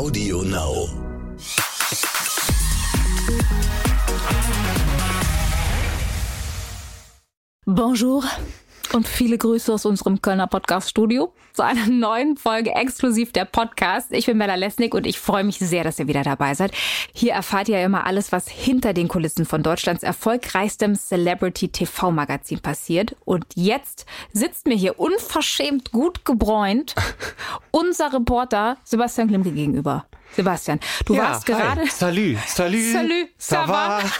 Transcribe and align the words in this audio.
Audio 0.00 0.42
Now. 0.42 0.86
Bonjour 7.66 8.24
und 8.94 9.06
viele 9.06 9.38
Grüße 9.38 9.72
aus 9.72 9.86
unserem 9.86 10.22
Kölner 10.22 10.46
Podcast-Studio 10.46 11.32
zu 11.52 11.62
einer 11.62 11.86
neuen 11.90 12.36
Folge 12.36 12.70
exklusiv 12.74 13.32
der 13.32 13.44
Podcast. 13.44 14.12
Ich 14.12 14.26
bin 14.26 14.38
Bella 14.38 14.54
Lesnick 14.54 14.94
und 14.94 15.06
ich 15.06 15.18
freue 15.18 15.44
mich 15.44 15.58
sehr, 15.58 15.84
dass 15.84 15.98
ihr 15.98 16.08
wieder 16.08 16.22
dabei 16.22 16.54
seid. 16.54 16.72
Hier 17.12 17.32
erfahrt 17.32 17.68
ihr 17.68 17.82
immer 17.82 18.06
alles, 18.06 18.32
was 18.32 18.48
hinter 18.48 18.92
den 18.92 19.08
Kulissen 19.08 19.44
von 19.44 19.62
Deutschlands 19.62 20.02
erfolgreichstem 20.02 20.94
Celebrity-TV-Magazin 20.94 22.60
passiert. 22.60 23.16
Und 23.24 23.44
jetzt 23.54 24.06
sitzt 24.32 24.66
mir 24.66 24.76
hier 24.76 24.98
unverschämt 24.98 25.92
gut 25.92 26.24
gebräunt 26.24 26.94
unser 27.70 28.12
Reporter 28.12 28.76
Sebastian 28.84 29.28
Klimke 29.28 29.52
gegenüber. 29.52 30.06
Sebastian, 30.36 30.80
du 31.04 31.14
Ja, 31.14 31.22
warst 31.24 31.48
hi. 31.48 31.52
gerade... 31.52 31.86
Salut, 31.90 32.36
salut. 32.46 32.92
Salut, 32.92 33.28
ça 33.38 33.64
ça 33.64 33.68
va. 33.68 34.00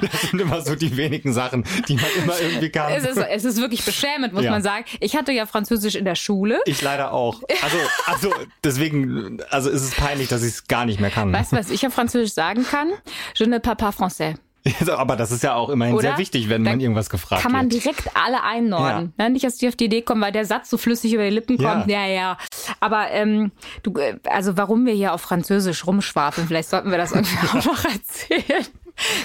Das 0.00 0.20
sind 0.30 0.40
immer 0.40 0.60
so 0.62 0.74
die 0.76 0.96
wenigen 0.96 1.32
Sachen, 1.32 1.64
die 1.88 1.94
man 1.96 2.04
immer 2.16 2.38
irgendwie 2.40 2.70
kann. 2.70 2.92
Es 2.92 3.04
ist, 3.04 3.16
es 3.16 3.44
ist 3.44 3.60
wirklich 3.60 3.84
beschämend, 3.84 4.32
muss 4.32 4.44
Ja. 4.44 4.50
man 4.50 4.62
sagen. 4.62 4.84
Ich 5.00 5.16
hatte 5.16 5.32
ja 5.32 5.46
Französisch 5.46 5.94
in 5.94 6.04
der 6.04 6.14
Schule. 6.14 6.60
Ich 6.66 6.80
leider 6.82 7.12
auch. 7.12 7.42
Also, 7.62 7.76
also 8.06 8.34
deswegen, 8.64 9.38
also 9.50 9.68
ist 9.70 9.82
es 9.82 9.94
peinlich, 9.94 10.28
dass 10.28 10.42
ich 10.42 10.48
es 10.54 10.68
gar 10.68 10.84
nicht 10.86 11.00
mehr 11.00 11.10
kann. 11.10 11.32
Weißt 11.32 11.52
du, 11.52 11.56
was 11.56 11.70
ich 11.70 11.86
auf 11.86 11.92
Französisch 11.94 12.32
sagen 12.34 12.64
kann? 12.64 12.90
Je 13.34 13.46
ne 13.46 13.58
parle 13.60 13.76
pas 13.76 13.94
français. 13.94 14.34
Aber 14.96 15.16
das 15.16 15.30
ist 15.32 15.42
ja 15.42 15.54
auch 15.54 15.68
immerhin 15.70 15.94
Oder? 15.94 16.02
sehr 16.02 16.18
wichtig, 16.18 16.48
wenn 16.48 16.64
Da 16.64 16.70
man 16.72 16.80
irgendwas 16.80 17.08
gefragt 17.10 17.42
Kann 17.42 17.52
man 17.52 17.70
wird. 17.70 17.82
direkt 17.84 18.10
alle 18.16 18.42
einnorden. 18.42 19.12
Ne? 19.16 19.30
Nicht, 19.30 19.44
dass 19.44 19.56
die 19.56 19.68
auf 19.68 19.76
die 19.76 19.86
Idee 19.86 20.02
kommen, 20.02 20.20
weil 20.20 20.32
der 20.32 20.44
Satz 20.44 20.68
so 20.70 20.76
flüssig 20.76 21.12
über 21.14 21.24
die 21.24 21.30
Lippen 21.30 21.60
Ja. 21.60 21.74
kommt. 21.74 21.90
Ja, 21.90 22.04
ja. 22.06 22.36
Aber 22.80 23.10
ähm, 23.10 23.52
du, 23.82 23.92
äh, 23.98 24.18
also 24.28 24.56
warum 24.56 24.84
wir 24.86 24.92
hier 24.94 25.14
auf 25.14 25.22
Französisch 25.22 25.86
rumschwafeln, 25.86 26.46
vielleicht 26.46 26.68
sollten 26.68 26.90
wir 26.90 26.98
das 26.98 27.12
irgendwie 27.12 27.36
auch 27.48 27.64
noch 27.64 27.84
erzählen. 27.84 28.66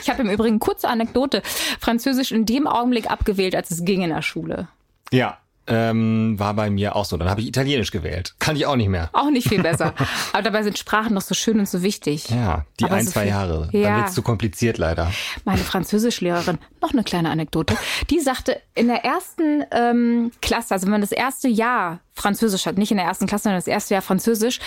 Ich 0.01 0.09
habe 0.09 0.21
im 0.21 0.29
Übrigen 0.29 0.59
kurze 0.59 0.87
Anekdote. 0.87 1.41
Französisch 1.81 2.31
in 2.31 2.45
dem 2.45 2.65
Augenblick 2.65 3.11
abgewählt, 3.11 3.55
als 3.55 3.71
es 3.71 3.83
ging 3.83 4.03
in 4.03 4.09
der 4.11 4.21
Schule. 4.21 4.69
Ja, 5.11 5.37
ähm, 5.67 6.37
war 6.37 6.53
bei 6.53 6.69
mir 6.69 6.95
auch 6.95 7.05
so. 7.05 7.17
Dann 7.17 7.29
habe 7.29 7.41
ich 7.41 7.47
Italienisch 7.47 7.91
gewählt. 7.91 8.35
Kann 8.39 8.55
ich 8.55 8.65
auch 8.65 8.75
nicht 8.75 8.89
mehr. 8.89 9.09
Auch 9.13 9.29
nicht 9.29 9.49
viel 9.49 9.61
besser. 9.63 9.93
Aber 10.33 10.43
dabei 10.43 10.63
sind 10.63 10.77
Sprachen 10.77 11.15
doch 11.15 11.21
so 11.21 11.33
schön 11.35 11.59
und 11.59 11.67
so 11.67 11.81
wichtig. 11.81 12.29
Ja, 12.29 12.65
die 12.79 12.85
Aber 12.85 12.95
ein, 12.95 13.05
so 13.05 13.11
zwei 13.11 13.21
viel- 13.21 13.29
Jahre. 13.29 13.69
Ja. 13.71 13.89
Dann 13.89 13.97
wird's 14.01 14.13
zu 14.13 14.21
kompliziert 14.21 14.77
leider. 14.77 15.11
Meine 15.43 15.59
Französischlehrerin, 15.61 16.57
noch 16.81 16.91
eine 16.93 17.03
kleine 17.03 17.29
Anekdote, 17.29 17.75
die 18.09 18.19
sagte, 18.19 18.61
in 18.75 18.87
der 18.87 19.03
ersten 19.05 19.63
ähm, 19.71 20.31
Klasse, 20.41 20.73
also 20.73 20.85
wenn 20.85 20.91
man 20.91 21.01
das 21.01 21.11
erste 21.11 21.47
Jahr 21.47 21.99
Französisch 22.13 22.65
hat, 22.65 22.77
nicht 22.77 22.91
in 22.91 22.97
der 22.97 23.05
ersten 23.07 23.27
Klasse, 23.27 23.43
sondern 23.43 23.57
das 23.57 23.67
erste 23.67 23.93
Jahr 23.95 24.01
Französisch, 24.01 24.59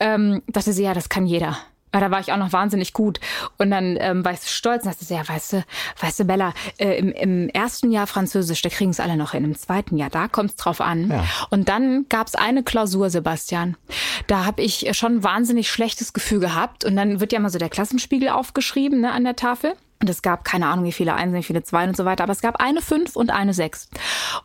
ähm, 0.00 0.42
dachte 0.48 0.72
sie, 0.72 0.82
ja, 0.82 0.94
das 0.94 1.08
kann 1.08 1.26
jeder. 1.26 1.56
Weil 1.92 2.00
da 2.00 2.10
war 2.10 2.20
ich 2.20 2.32
auch 2.32 2.36
noch 2.36 2.52
wahnsinnig 2.52 2.92
gut. 2.92 3.20
Und 3.58 3.70
dann 3.70 3.96
ähm, 4.00 4.24
war 4.24 4.32
ich 4.32 4.40
so 4.40 4.48
stolz 4.48 4.84
und 4.84 4.94
dachte, 4.94 5.12
ja, 5.12 5.26
weißt 5.26 5.54
du, 5.54 5.64
weißt 6.00 6.20
du, 6.20 6.24
Bella, 6.24 6.52
äh, 6.78 6.98
im, 6.98 7.12
im 7.12 7.48
ersten 7.48 7.90
Jahr 7.90 8.06
Französisch, 8.06 8.62
da 8.62 8.68
kriegen 8.68 8.90
es 8.90 9.00
alle 9.00 9.16
noch 9.16 9.32
hin. 9.32 9.44
Im 9.44 9.56
zweiten 9.56 9.96
Jahr, 9.96 10.10
da 10.10 10.28
kommt 10.28 10.50
es 10.50 10.56
drauf 10.56 10.80
an. 10.80 11.10
Ja. 11.10 11.24
Und 11.50 11.68
dann 11.68 12.06
gab 12.08 12.28
es 12.28 12.34
eine 12.34 12.62
Klausur, 12.62 13.10
Sebastian. 13.10 13.76
Da 14.26 14.44
habe 14.44 14.62
ich 14.62 14.88
schon 14.96 15.16
ein 15.16 15.24
wahnsinnig 15.24 15.70
schlechtes 15.70 16.12
Gefühl 16.12 16.40
gehabt. 16.40 16.84
Und 16.84 16.96
dann 16.96 17.20
wird 17.20 17.32
ja 17.32 17.40
mal 17.40 17.50
so 17.50 17.58
der 17.58 17.68
Klassenspiegel 17.68 18.28
aufgeschrieben 18.28 19.00
ne, 19.00 19.12
an 19.12 19.24
der 19.24 19.36
Tafel. 19.36 19.74
Und 20.00 20.08
es 20.08 20.22
gab 20.22 20.44
keine 20.44 20.66
Ahnung, 20.66 20.86
wie 20.86 20.92
viele 20.92 21.14
Einsen, 21.14 21.36
wie 21.36 21.42
viele 21.42 21.62
Zwei 21.62 21.86
und 21.86 21.96
so 21.96 22.06
weiter. 22.06 22.24
Aber 22.24 22.32
es 22.32 22.40
gab 22.40 22.56
eine 22.56 22.80
Fünf 22.80 23.16
und 23.16 23.30
eine 23.30 23.52
Sechs. 23.52 23.88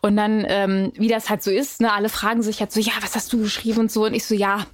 Und 0.01 0.17
dann, 0.17 0.45
ähm, 0.47 0.91
wie 0.95 1.07
das 1.07 1.29
halt 1.29 1.43
so 1.43 1.51
ist, 1.51 1.79
ne, 1.79 1.93
alle 1.93 2.09
fragen 2.09 2.41
sich 2.41 2.59
halt 2.59 2.73
so, 2.73 2.81
ja, 2.81 2.91
was 3.01 3.15
hast 3.15 3.31
du 3.31 3.39
geschrieben 3.39 3.79
und 3.79 3.91
so. 3.91 4.05
Und 4.05 4.13
ich 4.13 4.25
so, 4.25 4.35
ja, 4.35 4.65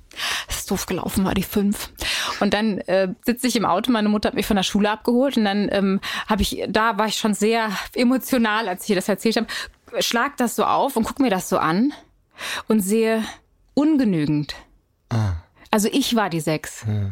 das 0.48 0.58
ist 0.58 0.72
doof 0.72 0.86
gelaufen, 0.86 1.26
war 1.26 1.34
die 1.34 1.44
Fünf. 1.44 1.92
Und 2.40 2.54
dann 2.54 2.80
äh, 2.80 3.14
sitze 3.26 3.48
ich 3.48 3.56
im 3.56 3.66
Auto, 3.66 3.92
meine 3.92 4.10
Mutter 4.10 4.28
hat 4.28 4.36
mich 4.36 4.46
von 4.46 4.56
der 4.56 4.64
Schule 4.64 4.90
abgeholt 4.90 5.38
und 5.38 5.46
dann 5.46 5.70
ähm, 5.72 6.00
habe 6.28 6.42
ich, 6.42 6.64
da 6.68 6.98
war 6.98 7.08
ich 7.08 7.18
schon 7.18 7.34
sehr 7.34 7.70
emotional, 7.94 8.68
als 8.68 8.84
ich 8.84 8.92
ihr 8.92 8.96
das 8.96 9.10
erzählt 9.10 9.38
habe. 9.38 9.48
Schlag 10.00 10.38
das 10.38 10.56
so 10.56 10.64
auf 10.64 10.96
und 10.96 11.04
guck 11.04 11.20
mir 11.20 11.30
das 11.30 11.50
so 11.50 11.58
an 11.58 11.94
und 12.68 12.80
sehe 12.80 13.24
ungenügend. 13.74 14.56
Also 15.70 15.90
ich 15.92 16.16
war 16.16 16.30
die 16.30 16.40
Sechs. 16.40 16.86
Ja, 16.88 17.12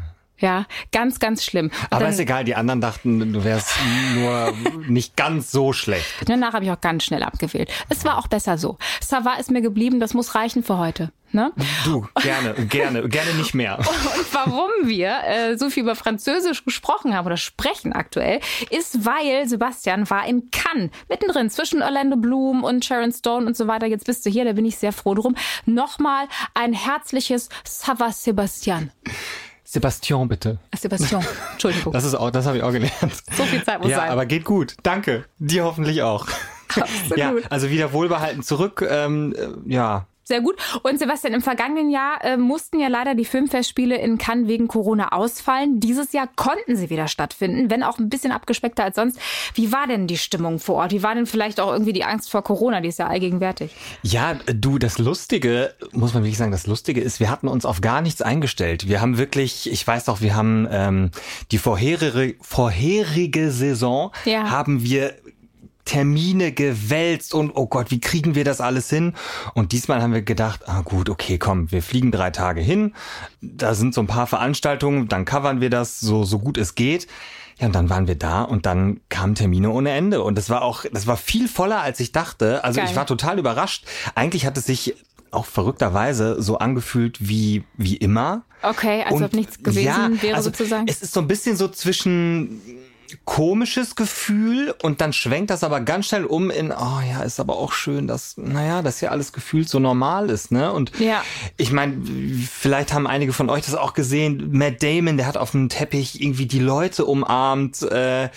ganz, 0.92 1.20
ganz 1.20 1.44
schlimm. 1.44 1.68
Und 1.68 1.74
Aber 1.90 2.02
dann- 2.02 2.14
ist 2.14 2.20
egal, 2.20 2.44
die 2.44 2.56
anderen 2.56 2.82
dachten, 2.82 3.34
du 3.34 3.44
wärst 3.44 3.70
nur 4.16 4.54
nicht 4.88 5.16
ganz 5.16 5.52
so 5.52 5.74
schlecht. 5.74 6.08
Danach 6.26 6.54
habe 6.54 6.66
ich 6.66 6.72
auch 6.72 6.82
ganz 6.82 7.04
schnell 7.04 7.24
abgewählt. 7.24 7.70
Es 7.90 8.06
war 8.06 8.18
auch 8.18 8.28
besser 8.28 8.58
so. 8.58 8.78
Sava 9.02 9.34
ist 9.36 9.52
mir 9.52 9.62
geblieben, 9.62 10.00
das 10.00 10.14
muss 10.14 10.36
reichen 10.36 10.64
für 10.64 10.78
heute. 10.78 11.12
Ne? 11.32 11.52
Du, 11.86 12.08
gerne, 12.24 12.54
gerne, 12.66 13.08
gerne 13.08 13.34
nicht 13.36 13.54
mehr. 13.54 13.78
Und 13.78 14.34
warum 14.34 14.72
wir 14.86 15.16
äh, 15.26 15.58
so 15.60 15.70
viel 15.70 15.84
über 15.84 15.96
Französisch 15.96 16.66
gesprochen 16.66 17.16
haben 17.16 17.28
oder 17.28 17.38
sprechen 17.38 17.94
aktuell, 17.94 18.40
ist, 18.72 19.06
weil 19.06 19.48
Sebastian 19.48 20.10
war 20.10 20.26
in 20.28 20.50
Cannes, 20.50 20.90
mittendrin 21.08 21.52
zwischen 21.52 21.84
Orlando 21.84 22.18
Bloom 22.18 22.64
und 22.64 22.84
Sharon 22.84 23.12
Stone 23.12 23.46
und 23.46 23.56
so 23.56 23.68
weiter. 23.68 23.86
Jetzt 23.86 24.06
bist 24.08 24.26
du 24.26 24.32
hier, 24.32 24.44
da 24.44 24.54
bin 24.54 24.66
ich 24.66 24.78
sehr 24.78 24.92
froh 24.92 25.14
drum. 25.14 25.36
Nochmal 25.66 26.28
ein 26.56 26.74
herzliches 26.74 27.50
Sava 27.64 28.12
Sebastian. 28.12 28.92
Sebastian, 29.72 30.28
bitte. 30.28 30.58
Äh, 30.72 30.78
Sebastian, 30.78 31.24
Entschuldigung. 31.52 31.94
Das 31.94 32.04
ist 32.04 32.16
auch, 32.16 32.32
das 32.32 32.48
habe 32.48 32.58
ich 32.58 32.64
auch 32.64 32.72
gelernt. 32.72 33.14
So 33.38 33.44
viel 33.44 33.64
Zeit 33.64 33.80
muss 33.80 33.92
ja, 33.92 33.98
sein. 33.98 34.10
aber 34.10 34.26
geht 34.26 34.44
gut. 34.44 34.76
Danke. 34.82 35.26
Dir 35.38 35.64
hoffentlich 35.64 36.02
auch. 36.02 36.26
Absolut. 36.70 37.18
Ja, 37.18 37.34
also 37.52 37.70
wieder 37.70 37.94
wohlbehalten 37.94 38.42
zurück. 38.42 38.84
Ähm, 38.90 39.36
äh, 39.38 39.72
ja, 39.72 40.08
Sehr 40.30 40.42
gut. 40.42 40.58
Und 40.84 41.00
Sebastian, 41.00 41.34
im 41.34 41.42
vergangenen 41.42 41.90
Jahr 41.90 42.24
äh, 42.24 42.38
mussten 42.38 42.80
ja 42.80 42.88
leider 42.88 43.16
die 43.16 43.26
Filmfestspiele 43.26 43.98
in 43.98 44.20
Cannes 44.20 44.48
wegen 44.48 44.68
Corona 44.68 45.12
ausfallen. 45.12 45.80
Dieses 45.80 46.14
Jahr 46.14 46.30
konnten 46.36 46.76
sie 46.76 46.92
wieder 46.92 47.08
stattfinden, 47.08 47.72
wenn 47.72 47.82
auch 47.82 47.98
ein 47.98 48.10
bisschen 48.10 48.32
abgespeckter 48.32 48.84
als 48.84 48.96
sonst. 48.96 49.18
Wie 49.56 49.72
war 49.72 49.88
denn 49.88 50.06
die 50.06 50.20
Stimmung 50.20 50.60
vor 50.60 50.76
Ort? 50.76 50.92
Wie 50.92 51.02
war 51.02 51.16
denn 51.16 51.26
vielleicht 51.26 51.60
auch 51.60 51.72
irgendwie 51.72 51.94
die 51.94 52.04
Angst 52.04 52.30
vor 52.30 52.44
Corona? 52.44 52.80
Die 52.80 52.90
ist 52.90 53.00
ja 53.00 53.08
allgegenwärtig. 53.08 53.76
Ja, 54.04 54.36
du, 54.46 54.78
das 54.78 55.00
Lustige, 55.00 55.74
muss 55.94 56.14
man 56.14 56.22
wirklich 56.22 56.38
sagen, 56.38 56.52
das 56.52 56.68
Lustige 56.68 57.02
ist, 57.02 57.20
wir 57.20 57.32
hatten 57.32 57.48
uns 57.48 57.66
auf 57.66 57.82
gar 57.82 58.02
nichts 58.02 58.22
eingestellt. 58.22 58.88
Wir 58.88 59.02
haben 59.02 59.18
wirklich, 59.18 59.68
ich 59.72 59.88
weiß 59.88 60.10
auch, 60.10 60.22
wir 60.22 60.36
haben 60.36 60.68
ähm, 60.70 61.10
die 61.52 61.58
vorherige, 61.58 62.36
vorherige 62.40 63.50
Saison 63.50 64.12
Ja. 64.26 64.52
haben 64.52 64.84
wir 64.84 65.16
Termine 65.90 66.52
gewälzt 66.52 67.34
und 67.34 67.50
oh 67.56 67.66
Gott, 67.66 67.90
wie 67.90 68.00
kriegen 68.00 68.36
wir 68.36 68.44
das 68.44 68.62
alles 68.62 68.92
hin? 68.92 69.16
Und 69.56 69.72
diesmal 69.72 70.04
haben 70.04 70.14
wir 70.14 70.22
gedacht, 70.22 70.70
ah 70.70 70.82
gut, 70.82 71.10
okay, 71.10 71.40
komm, 71.40 71.72
wir 71.72 71.82
fliegen 71.82 72.12
drei 72.12 72.30
Tage 72.30 72.62
hin. 72.62 72.94
Da 73.42 73.74
sind 73.74 73.96
so 73.96 74.02
ein 74.02 74.06
paar 74.06 74.28
Veranstaltungen, 74.28 75.08
dann 75.08 75.26
covern 75.26 75.62
wir 75.62 75.72
das 75.72 76.00
so, 76.00 76.26
so 76.26 76.38
gut 76.38 76.60
es 76.60 76.76
geht. 76.76 77.08
Ja, 77.58 77.66
und 77.66 77.74
dann 77.74 77.90
waren 77.90 78.08
wir 78.08 78.14
da 78.14 78.44
und 78.44 78.68
dann 78.68 79.02
kamen 79.10 79.34
Termine 79.34 79.72
ohne 79.72 79.90
Ende. 79.90 80.22
Und 80.22 80.38
das 80.38 80.52
war 80.52 80.62
auch, 80.62 80.86
das 80.94 81.08
war 81.08 81.18
viel 81.18 81.48
voller, 81.48 81.82
als 81.82 82.00
ich 82.00 82.12
dachte. 82.12 82.64
Also 82.64 82.82
Geil. 82.82 82.90
ich 82.92 82.96
war 82.96 83.08
total 83.08 83.40
überrascht. 83.40 83.88
Eigentlich 84.14 84.46
hat 84.46 84.60
es 84.60 84.68
sich 84.68 84.96
auch 85.32 85.48
verrückterweise 85.48 86.40
so 86.40 86.60
angefühlt 86.60 87.18
wie, 87.20 87.64
wie 87.78 87.98
immer. 87.98 88.44
Okay, 88.62 89.02
als 89.02 89.16
Und 89.16 89.24
ob 89.24 89.34
nichts 89.34 89.64
gewesen 89.64 89.86
ja, 89.86 90.22
wäre 90.22 90.36
also 90.36 90.52
sozusagen. 90.52 90.86
Es 90.88 91.02
ist 91.02 91.14
so 91.14 91.20
ein 91.20 91.28
bisschen 91.28 91.56
so 91.56 91.68
zwischen 91.68 92.62
komisches 93.26 93.96
Gefühl 93.96 94.74
und 94.82 95.02
dann 95.02 95.14
schwenkt 95.14 95.50
das 95.50 95.64
aber 95.64 95.82
ganz 95.82 96.08
schnell 96.08 96.26
um 96.26 96.50
in, 96.50 96.72
oh 96.72 97.00
ja, 97.10 97.24
ist 97.24 97.40
aber 97.40 97.58
auch 97.58 97.72
schön, 97.72 98.08
dass, 98.08 98.38
naja, 98.38 98.82
dass 98.82 99.02
ja 99.02 99.10
alles 99.10 99.34
gefühlt 99.34 99.70
so 99.70 99.80
normal 99.80 100.30
ist, 100.30 100.52
ne? 100.52 100.72
Und 100.72 100.92
Ja. 101.00 101.24
ich 101.58 101.72
meine, 101.72 101.96
vielleicht 102.50 102.94
haben 102.94 103.08
einige 103.08 103.34
von 103.34 103.50
euch 103.50 103.66
das 103.66 103.76
auch 103.76 103.94
gesehen, 103.94 104.50
Matt 104.52 104.82
Damon, 104.84 105.18
der 105.18 105.28
hat 105.28 105.38
auf 105.38 105.52
dem 105.52 105.70
Teppich 105.70 106.22
irgendwie 106.22 106.46
die 106.46 106.60
Leute 106.60 107.06
umarmt 107.06 107.82
äh, 107.84 108.30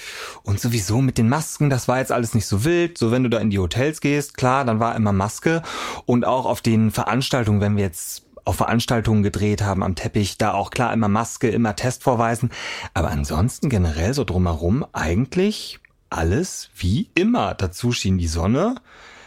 und 0.43 0.61
sowieso 0.61 1.01
mit 1.01 1.19
den 1.19 1.29
Masken, 1.29 1.71
das 1.71 1.89
war 1.89 1.99
jetzt 1.99 2.13
alles 2.13 2.35
nicht 2.35 2.47
so 2.47 2.65
wild. 2.65 2.99
So, 2.99 3.11
wenn 3.11 3.23
du 3.23 3.31
da 3.31 3.39
in 3.39 3.51
die 3.51 3.59
Hotels 3.59 4.01
gehst, 4.01 4.37
klar, 4.37 4.65
dann 4.65 4.81
war 4.81 4.95
immer 4.97 5.13
Maske 5.13 5.63
und 6.07 6.25
auch 6.25 6.47
auf 6.47 6.61
den 6.61 6.91
Veranstaltungen, 6.91 7.61
wenn 7.61 7.77
wir 7.77 7.85
jetzt 7.85 8.25
auf 8.45 8.57
Veranstaltungen 8.57 9.23
gedreht 9.23 9.63
haben 9.63 9.83
am 9.83 9.95
Teppich, 9.95 10.39
da 10.39 10.53
auch 10.53 10.71
klar 10.71 10.93
immer 10.93 11.09
Maske, 11.09 11.49
immer 11.49 11.77
Test 11.77 12.03
vorweisen. 12.03 12.51
Aber 12.95 13.11
ansonsten 13.11 13.69
generell 13.69 14.15
so 14.15 14.25
drumherum 14.25 14.85
eigentlich 14.93 15.81
alles 16.11 16.71
wie 16.77 17.09
immer. 17.15 17.55
Dazu 17.55 17.93
schien 17.93 18.19
die 18.19 18.29
Sonne. 18.29 18.77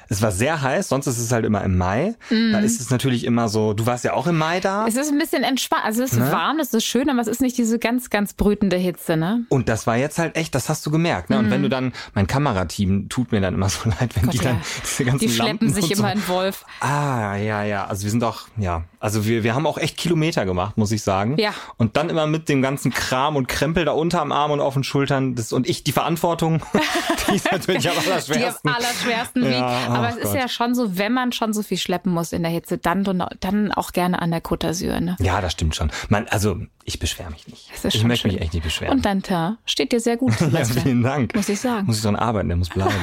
Es 0.10 0.22
war 0.22 0.32
sehr 0.32 0.62
heiß, 0.62 0.90
sonst 0.90 1.08
ist 1.08 1.18
es 1.20 1.32
halt 1.32 1.46
immer 1.46 1.64
im 1.64 1.78
Mai. 1.78 2.16
Da 2.30 2.60
ist 2.60 2.80
es 2.80 2.90
natürlich 2.90 3.24
immer 3.24 3.48
so, 3.50 3.74
du 3.74 3.86
warst 3.86 4.04
ja 4.04 4.14
auch 4.14 4.28
im 4.28 4.38
Mai 4.38 4.60
da. 4.60 4.82
Mhm. 4.84 4.88
Es 4.88 4.96
ist 4.96 5.12
ein 5.12 5.18
bisschen 5.18 5.44
entspannt. 5.44 5.84
Also 5.86 6.04
es 6.04 6.14
ist 6.14 6.20
Ne? 6.20 6.32
warm, 6.32 6.60
es 6.60 6.74
ist 6.74 6.86
schön, 6.86 7.10
aber 7.10 7.20
es 7.22 7.28
ist 7.28 7.42
nicht 7.42 7.58
diese 7.58 7.80
ganz, 7.80 8.10
ganz 8.10 8.34
brütende 8.34 8.78
Hitze, 8.78 9.18
ne? 9.18 9.46
Und 9.50 9.70
das 9.70 9.88
war 9.88 9.98
jetzt 9.98 10.18
halt 10.20 10.36
echt, 10.36 10.56
das 10.56 10.70
hast 10.70 10.86
du 10.86 10.92
gemerkt. 10.92 11.30
Ne? 11.30 11.38
Und 11.40 11.52
wenn 11.52 11.62
du 11.62 11.70
dann, 11.70 11.94
mein 12.14 12.28
Kamerateam 12.28 13.10
tut 13.10 13.32
mir 13.32 13.42
dann 13.42 13.54
immer 13.54 13.70
so 13.70 13.90
leid, 14.00 14.16
wenn 14.16 14.24
Mhm. 14.24 14.26
Gott, 14.26 14.34
die 14.34 14.38
dann 14.40 14.56
ja. 14.56 14.62
diese 14.84 15.06
ganzen 15.06 15.20
Die 15.20 15.30
schleppen 15.30 15.68
Lampen 15.68 15.74
sich 15.74 15.84
und 15.86 15.92
immer 16.00 16.08
so. 16.10 16.14
in 16.16 16.28
Wolf. 16.28 16.66
Ah, 16.80 17.36
ja, 17.36 17.64
ja. 17.64 17.86
Also 17.86 18.04
wir 18.04 18.12
sind 18.12 18.24
auch, 18.24 18.42
ja, 18.58 18.84
also 19.00 19.26
wir, 19.26 19.44
wir 19.44 19.54
haben 19.56 19.68
auch 19.68 19.78
echt 19.78 19.98
Kilometer 19.98 20.46
gemacht, 20.46 20.78
muss 20.78 20.92
ich 20.92 21.04
sagen. 21.04 21.36
Ja. 21.38 21.52
Und 21.78 21.96
dann 21.98 22.10
immer 22.10 22.26
mit 22.28 22.50
dem 22.50 22.62
ganzen 22.62 22.92
Kram 22.92 23.36
und 23.36 23.48
Krempel 23.48 23.86
da 23.86 23.92
unterm 23.92 24.32
Arm 24.32 24.52
und 24.52 24.60
auf 24.62 24.74
den 24.74 24.84
Schultern. 24.84 25.36
Das, 25.36 25.54
und 25.54 25.68
ich, 25.70 25.84
die 25.84 25.92
Verantwortung, 25.92 26.62
die 27.30 27.36
ist 27.36 27.46
natürlich 27.52 27.90
am 27.90 27.96
Die 27.96 28.02
am 28.06 28.12
allerschwersten. 28.14 28.72
allerschwersten 28.72 29.44
Ja, 29.44 29.50
wiegt. 29.50 29.90
Aber 29.96 30.10
es 30.10 30.18
ist 30.18 30.34
ja 30.34 30.48
schon 30.48 30.76
so, 30.76 30.98
wenn 30.98 31.14
man 31.14 31.32
schon 31.32 31.54
so 31.54 31.64
viel 31.64 31.78
schleppen 31.78 32.12
muss 32.12 32.34
in 32.34 32.44
der 32.44 32.52
Hitze, 32.52 32.78
dann, 32.78 33.04
dann 33.40 33.72
auch 33.72 33.92
gerne 33.92 34.22
an 34.22 34.32
der 34.32 34.44
Côte 34.44 34.68
d'Azur. 34.68 35.00
Ne? 35.00 35.16
Ja, 35.20 35.42
das 35.42 35.54
stimmt 35.54 35.76
schon. 35.76 35.92
Man, 36.10 36.28
also 36.28 36.58
ich 36.84 37.00
beschwere 37.00 37.32
mich 37.32 37.48
nicht. 37.48 37.72
ich 37.84 38.04
möchte 38.04 38.28
schön. 38.28 38.34
mich 38.34 38.42
echt 38.42 38.54
nicht 38.54 38.64
beschweren. 38.64 38.98
Und 38.98 39.06
dein 39.06 39.24
Teint 39.24 39.58
steht 39.66 39.92
dir 39.92 40.00
sehr 40.00 40.18
gut. 40.18 40.34
ja, 40.52 40.64
vielen 40.66 41.04
Dank. 41.04 41.36
Muss 41.36 41.50
ich 41.50 41.60
sagen. 41.60 41.88
Muss 41.88 41.98
ich 41.98 42.04
dran 42.04 42.16
arbeiten, 42.16 42.48
der 42.48 42.58
muss 42.58 42.70
bleiben. 42.70 42.94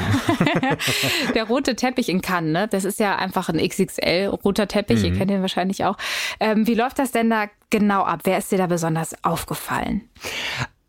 der 1.34 1.44
rote 1.44 1.74
Teppich 1.74 2.08
in 2.08 2.20
Cannes, 2.20 2.52
ne? 2.52 2.68
das 2.68 2.84
ist 2.84 3.00
ja 3.00 3.16
einfach 3.16 3.48
ein 3.48 3.58
XXL 3.58 4.26
roter 4.44 4.68
Teppich. 4.68 5.00
Mhm. 5.00 5.04
Ihr 5.04 5.12
kennt 5.16 5.30
den 5.30 5.40
wahrscheinlich 5.40 5.84
auch. 5.84 5.96
Ähm, 6.40 6.66
wie 6.66 6.74
läuft 6.74 6.98
das 6.98 7.10
denn 7.10 7.30
da 7.30 7.46
genau 7.70 8.02
ab? 8.02 8.20
Wer 8.24 8.38
ist 8.38 8.52
dir 8.52 8.58
da 8.58 8.66
besonders 8.66 9.14
aufgefallen? 9.24 10.02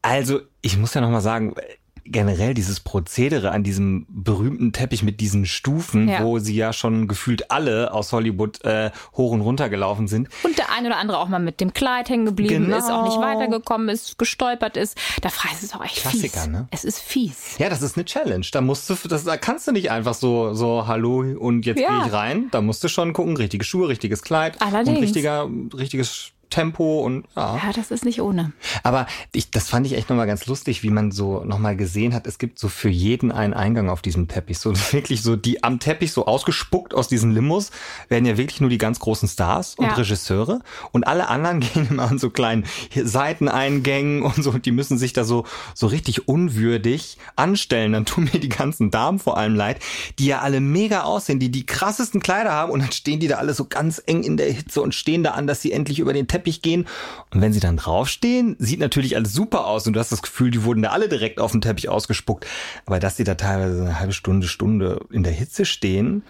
Also 0.01 0.41
ich 0.61 0.77
muss 0.77 0.93
ja 0.93 1.01
noch 1.01 1.09
mal 1.09 1.21
sagen, 1.21 1.55
generell 2.05 2.53
dieses 2.53 2.79
Prozedere 2.79 3.51
an 3.51 3.63
diesem 3.63 4.05
berühmten 4.09 4.73
Teppich 4.73 5.03
mit 5.03 5.19
diesen 5.21 5.45
Stufen, 5.45 6.09
ja. 6.09 6.23
wo 6.23 6.39
sie 6.39 6.55
ja 6.55 6.73
schon 6.73 7.07
gefühlt 7.07 7.51
alle 7.51 7.93
aus 7.93 8.11
Hollywood 8.11 8.63
äh, 8.63 8.91
hoch 9.15 9.31
und 9.31 9.41
runter 9.41 9.69
gelaufen 9.69 10.07
sind. 10.07 10.29
Und 10.43 10.57
der 10.57 10.71
eine 10.71 10.87
oder 10.87 10.97
andere 10.97 11.19
auch 11.19 11.27
mal 11.27 11.39
mit 11.39 11.61
dem 11.61 11.73
Kleid 11.73 12.09
hängen 12.09 12.25
geblieben 12.25 12.65
genau. 12.65 12.77
ist, 12.77 12.89
auch 12.89 13.03
nicht 13.05 13.17
weitergekommen 13.17 13.89
ist, 13.89 14.17
gestolpert 14.17 14.77
ist. 14.77 14.97
Da 15.21 15.29
fragst 15.29 15.63
es 15.63 15.73
auch 15.73 15.83
echt 15.83 15.97
Klassiker, 15.97 16.41
fies. 16.41 16.47
Ne? 16.47 16.67
Es 16.71 16.83
ist 16.83 16.99
fies. 16.99 17.57
Ja, 17.57 17.69
das 17.69 17.81
ist 17.81 17.97
eine 17.97 18.05
Challenge. 18.05 18.45
Da 18.51 18.61
musst 18.61 18.89
du, 18.89 18.95
das, 19.07 19.23
da 19.23 19.37
kannst 19.37 19.67
du 19.67 19.71
nicht 19.71 19.91
einfach 19.91 20.13
so, 20.13 20.53
so 20.53 20.87
hallo 20.87 21.19
und 21.19 21.65
jetzt 21.65 21.79
ja. 21.79 21.89
gehe 21.89 22.07
ich 22.07 22.13
rein. 22.13 22.49
Da 22.51 22.61
musst 22.61 22.83
du 22.83 22.87
schon 22.87 23.13
gucken, 23.13 23.37
richtige 23.37 23.63
Schuhe, 23.63 23.87
richtiges 23.87 24.21
Kleid 24.23 24.61
Allerdings. 24.61 24.97
und 24.97 25.03
richtiger, 25.03 25.49
richtiges 25.77 26.33
Tempo 26.53 27.01
und 27.01 27.25
ja. 27.35 27.57
Ja, 27.57 27.73
das 27.73 27.89
ist 27.89 28.05
nicht 28.05 28.21
ohne. 28.21 28.53
Aber 28.83 29.07
ich, 29.31 29.49
das 29.49 29.69
fand 29.69 29.87
ich 29.87 29.93
echt 29.93 30.09
nochmal 30.11 30.27
ganz 30.27 30.45
lustig, 30.45 30.83
wie 30.83 30.91
man 30.91 31.11
so 31.11 31.43
nochmal 31.43 31.75
gesehen 31.75 32.13
hat, 32.13 32.27
es 32.27 32.37
gibt 32.37 32.59
so 32.59 32.67
für 32.67 32.89
jeden 32.89 33.31
einen 33.31 33.55
Eingang 33.55 33.89
auf 33.89 34.03
diesem 34.03 34.27
Teppich. 34.27 34.59
So 34.59 34.71
wirklich 34.91 35.23
so 35.23 35.35
die 35.35 35.63
am 35.63 35.79
Teppich 35.79 36.11
so 36.11 36.27
ausgespuckt 36.27 36.93
aus 36.93 37.07
diesen 37.07 37.31
Limos 37.31 37.71
werden 38.07 38.27
ja 38.27 38.37
wirklich 38.37 38.61
nur 38.61 38.69
die 38.69 38.77
ganz 38.77 38.99
großen 38.99 39.27
Stars 39.27 39.73
und 39.75 39.85
ja. 39.85 39.93
Regisseure 39.93 40.61
und 40.91 41.07
alle 41.07 41.27
anderen 41.27 41.59
gehen 41.73 41.87
immer 41.89 42.03
an 42.03 42.19
so 42.19 42.29
kleinen 42.29 42.65
Seiteneingängen 42.93 44.21
und 44.21 44.43
so 44.43 44.51
und 44.51 44.67
die 44.67 44.71
müssen 44.71 44.99
sich 44.99 45.13
da 45.13 45.23
so 45.23 45.45
so 45.73 45.87
richtig 45.87 46.27
unwürdig 46.27 47.17
anstellen. 47.35 47.93
Dann 47.93 48.05
tun 48.05 48.29
mir 48.31 48.39
die 48.39 48.49
ganzen 48.49 48.91
Damen 48.91 49.17
vor 49.17 49.37
allem 49.37 49.55
leid, 49.55 49.79
die 50.19 50.27
ja 50.27 50.41
alle 50.41 50.59
mega 50.59 51.01
aussehen, 51.01 51.39
die 51.39 51.49
die 51.49 51.65
krassesten 51.65 52.21
Kleider 52.21 52.51
haben 52.51 52.71
und 52.71 52.81
dann 52.81 52.91
stehen 52.91 53.19
die 53.19 53.27
da 53.27 53.37
alle 53.37 53.55
so 53.55 53.65
ganz 53.65 54.03
eng 54.05 54.21
in 54.21 54.37
der 54.37 54.51
Hitze 54.51 54.83
und 54.83 54.93
stehen 54.93 55.23
da 55.23 55.31
an, 55.31 55.47
dass 55.47 55.63
sie 55.63 55.71
endlich 55.71 55.97
über 55.97 56.13
den 56.13 56.27
Teppich 56.27 56.42
Teppich 56.43 56.61
gehen. 56.61 56.85
Und 57.31 57.41
wenn 57.41 57.53
sie 57.53 57.59
dann 57.59 57.77
draufstehen, 57.77 58.55
sieht 58.59 58.79
natürlich 58.79 59.15
alles 59.15 59.33
super 59.33 59.65
aus 59.65 59.87
und 59.87 59.93
du 59.93 59.99
hast 59.99 60.11
das 60.11 60.21
Gefühl, 60.21 60.51
die 60.51 60.63
wurden 60.63 60.81
da 60.81 60.89
alle 60.89 61.07
direkt 61.07 61.39
auf 61.39 61.51
den 61.51 61.61
Teppich 61.61 61.89
ausgespuckt. 61.89 62.45
Aber 62.85 62.99
dass 62.99 63.17
sie 63.17 63.23
da 63.23 63.35
teilweise 63.35 63.81
eine 63.81 63.99
halbe 63.99 64.13
Stunde, 64.13 64.47
Stunde 64.47 65.05
in 65.09 65.23
der 65.23 65.31
Hitze 65.31 65.65
stehen 65.65 66.23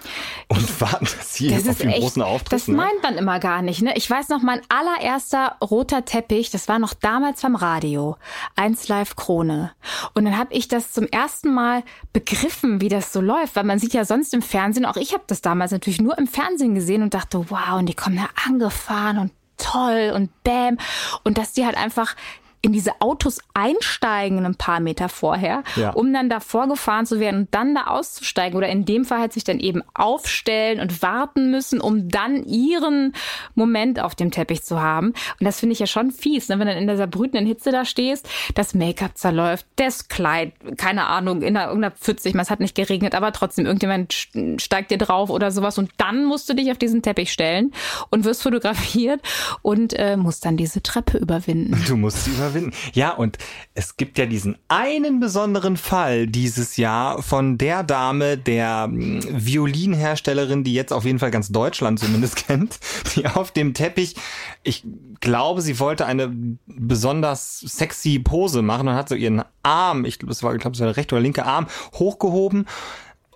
und 0.47 0.81
warten, 0.81 1.05
dass 1.05 1.33
sie 1.33 1.49
das 1.49 1.67
auf 1.67 1.79
den 1.79 1.89
echt, 1.89 2.01
großen 2.01 2.21
Auftritt. 2.21 2.53
Das 2.53 2.67
ne? 2.67 2.75
meint 2.75 3.01
man 3.01 3.17
immer 3.17 3.39
gar 3.39 3.61
nicht. 3.61 3.81
Ne? 3.81 3.93
Ich 3.95 4.09
weiß 4.09 4.29
noch, 4.29 4.41
mein 4.41 4.61
allererster 4.69 5.57
roter 5.61 6.05
Teppich, 6.05 6.51
das 6.51 6.67
war 6.67 6.79
noch 6.79 6.93
damals 6.93 7.41
beim 7.41 7.55
Radio, 7.55 8.17
1 8.55 8.87
Live 8.87 9.15
Krone. 9.15 9.71
Und 10.13 10.25
dann 10.25 10.37
habe 10.37 10.53
ich 10.53 10.67
das 10.67 10.91
zum 10.91 11.07
ersten 11.07 11.53
Mal 11.53 11.83
begriffen, 12.13 12.81
wie 12.81 12.89
das 12.89 13.11
so 13.11 13.19
läuft, 13.19 13.55
weil 13.55 13.63
man 13.63 13.79
sieht 13.79 13.93
ja 13.93 14.05
sonst 14.05 14.33
im 14.33 14.41
Fernsehen, 14.41 14.85
auch 14.85 14.97
ich 14.97 15.13
habe 15.13 15.23
das 15.27 15.41
damals 15.41 15.71
natürlich 15.71 16.01
nur 16.01 16.17
im 16.17 16.27
Fernsehen 16.27 16.75
gesehen 16.75 17.01
und 17.01 17.13
dachte, 17.13 17.49
wow, 17.49 17.79
und 17.79 17.87
die 17.87 17.93
kommen 17.93 18.17
da 18.17 18.29
angefahren 18.45 19.17
und 19.17 19.31
toll 19.57 20.11
und 20.15 20.31
bam. 20.43 20.77
Und 21.23 21.37
dass 21.37 21.53
die 21.53 21.65
halt 21.65 21.77
einfach 21.77 22.15
in 22.63 22.71
diese 22.71 23.01
Autos 23.01 23.39
einsteigen 23.53 24.45
ein 24.45 24.55
paar 24.55 24.79
Meter 24.79 25.09
vorher, 25.09 25.63
ja. 25.75 25.89
um 25.91 26.13
dann 26.13 26.29
da 26.29 26.39
vorgefahren 26.39 27.05
zu 27.05 27.19
werden 27.19 27.41
und 27.41 27.53
dann 27.53 27.75
da 27.75 27.87
auszusteigen 27.87 28.57
oder 28.57 28.69
in 28.69 28.85
dem 28.85 29.03
Fall 29.03 29.19
halt 29.19 29.33
sich 29.33 29.43
dann 29.43 29.59
eben 29.59 29.83
aufstellen 29.93 30.79
und 30.79 31.01
warten 31.01 31.51
müssen, 31.51 31.81
um 31.81 32.07
dann 32.07 32.45
ihren 32.45 33.13
Moment 33.53 33.99
auf 33.99 34.15
dem 34.15 34.31
Teppich 34.31 34.63
zu 34.63 34.81
haben. 34.81 35.07
Und 35.07 35.41
das 35.41 35.59
finde 35.59 35.73
ich 35.73 35.79
ja 35.79 35.87
schon 35.87 36.11
fies, 36.11 36.47
ne? 36.47 36.57
wenn 36.57 36.67
du 36.67 36.73
dann 36.73 36.81
in 36.81 36.87
dieser 36.87 37.05
brütenden 37.05 37.45
Hitze 37.45 37.71
da 37.71 37.83
stehst, 37.83 38.29
das 38.55 38.73
Make-up 38.73 39.17
zerläuft, 39.17 39.65
das 39.75 40.07
Kleid, 40.07 40.53
keine 40.77 41.07
Ahnung, 41.07 41.41
in 41.41 41.57
einer, 41.57 41.67
irgendeiner 41.67 41.93
Pfütze, 41.93 42.29
ich 42.29 42.33
meine, 42.33 42.43
es 42.43 42.49
hat 42.49 42.61
nicht 42.61 42.75
geregnet, 42.75 43.13
aber 43.13 43.33
trotzdem, 43.33 43.65
irgendjemand 43.65 44.13
steigt 44.57 44.89
dir 44.89 44.97
drauf 44.97 45.29
oder 45.29 45.51
sowas 45.51 45.77
und 45.77 45.91
dann 45.97 46.23
musst 46.23 46.47
du 46.47 46.53
dich 46.53 46.71
auf 46.71 46.77
diesen 46.77 47.01
Teppich 47.01 47.33
stellen 47.33 47.73
und 48.09 48.23
wirst 48.23 48.41
fotografiert 48.41 49.19
und 49.61 49.91
äh, 49.99 50.15
musst 50.15 50.45
dann 50.45 50.55
diese 50.55 50.81
Treppe 50.81 51.17
überwinden. 51.17 51.77
Du 51.85 51.97
musst 51.97 52.23
sie 52.23 52.31
überwinden 52.31 52.52
überwinden. 52.53 52.75
Ja, 52.93 53.11
und 53.11 53.37
es 53.73 53.97
gibt 53.97 54.17
ja 54.17 54.25
diesen 54.25 54.57
einen 54.67 55.19
besonderen 55.19 55.77
Fall 55.77 56.27
dieses 56.27 56.77
Jahr 56.77 57.21
von 57.21 57.57
der 57.57 57.83
Dame, 57.83 58.37
der 58.37 58.85
hm, 58.89 59.21
Violinherstellerin, 59.29 60.63
die 60.63 60.73
jetzt 60.73 60.93
auf 60.93 61.05
jeden 61.05 61.19
Fall 61.19 61.31
ganz 61.31 61.49
Deutschland 61.49 61.99
zumindest 61.99 62.35
kennt, 62.47 62.79
die 63.15 63.27
auf 63.27 63.51
dem 63.51 63.73
Teppich, 63.73 64.15
ich 64.63 64.83
glaube, 65.19 65.61
sie 65.61 65.79
wollte 65.79 66.05
eine 66.05 66.31
besonders 66.65 67.59
sexy 67.59 68.19
Pose 68.19 68.61
machen 68.61 68.87
und 68.87 68.95
hat 68.95 69.09
so 69.09 69.15
ihren 69.15 69.43
Arm, 69.63 70.05
ich 70.05 70.19
glaube, 70.19 70.31
es 70.31 70.43
war, 70.43 70.53
ich 70.53 70.61
glaube, 70.61 70.75
es 70.75 70.79
war 70.79 70.87
der 70.87 70.97
rechte 70.97 71.15
oder 71.15 71.21
linke 71.21 71.45
Arm, 71.45 71.67
hochgehoben 71.93 72.65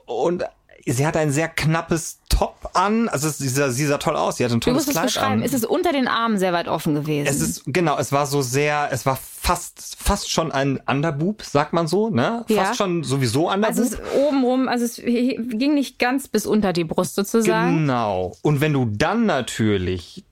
und 0.06 0.44
sie 0.94 1.06
hat 1.06 1.18
ein 1.18 1.32
sehr 1.32 1.48
knappes 1.48 2.20
Top 2.30 2.70
an. 2.74 3.10
Also 3.10 3.30
sie 3.30 3.48
sah, 3.48 3.70
sie 3.70 3.86
sah 3.86 3.98
toll 3.98 4.16
aus. 4.16 4.38
Sie 4.38 4.46
hat 4.46 4.52
ein 4.52 4.62
tolles 4.62 4.86
du 4.86 4.90
musst 4.90 4.92
Kleid 4.92 5.08
es 5.08 5.14
beschreiben. 5.14 5.34
An. 5.40 5.42
Ist 5.42 5.54
es 5.54 5.66
unter 5.66 5.92
den 5.92 6.08
Armen 6.08 6.38
sehr 6.38 6.54
weit 6.54 6.68
offen 6.68 6.94
gewesen? 6.94 7.28
Es 7.28 7.42
ist 7.42 7.64
genau. 7.66 7.98
Es 7.98 8.12
war 8.12 8.28
so 8.28 8.42
sehr. 8.42 8.90
Es 8.92 9.06
war 9.06 9.18
fast 9.18 9.98
fast 10.00 10.30
schon 10.30 10.52
ein 10.52 10.80
Underboob, 10.86 11.42
sagt 11.42 11.74
man 11.74 11.88
so, 11.88 12.10
ne? 12.10 12.46
Fast 12.48 12.50
ja. 12.50 12.74
schon 12.76 13.04
sowieso 13.04 13.50
Underboob. 13.50 13.70
Also 13.70 13.84
es 13.84 13.98
obenrum. 14.16 14.68
Also 14.68 14.86
es 14.86 14.98
ging 14.98 15.74
nicht 15.74 15.98
ganz 16.00 16.28
bis 16.28 16.46
unter 16.46 16.74
die 16.74 16.84
Brust 16.84 17.16
sozusagen. 17.16 17.78
Genau. 17.78 18.36
Und 18.42 18.62
wenn 18.62 18.74
du 18.74 18.86
dann 18.86 19.26
natürlich 19.26 20.26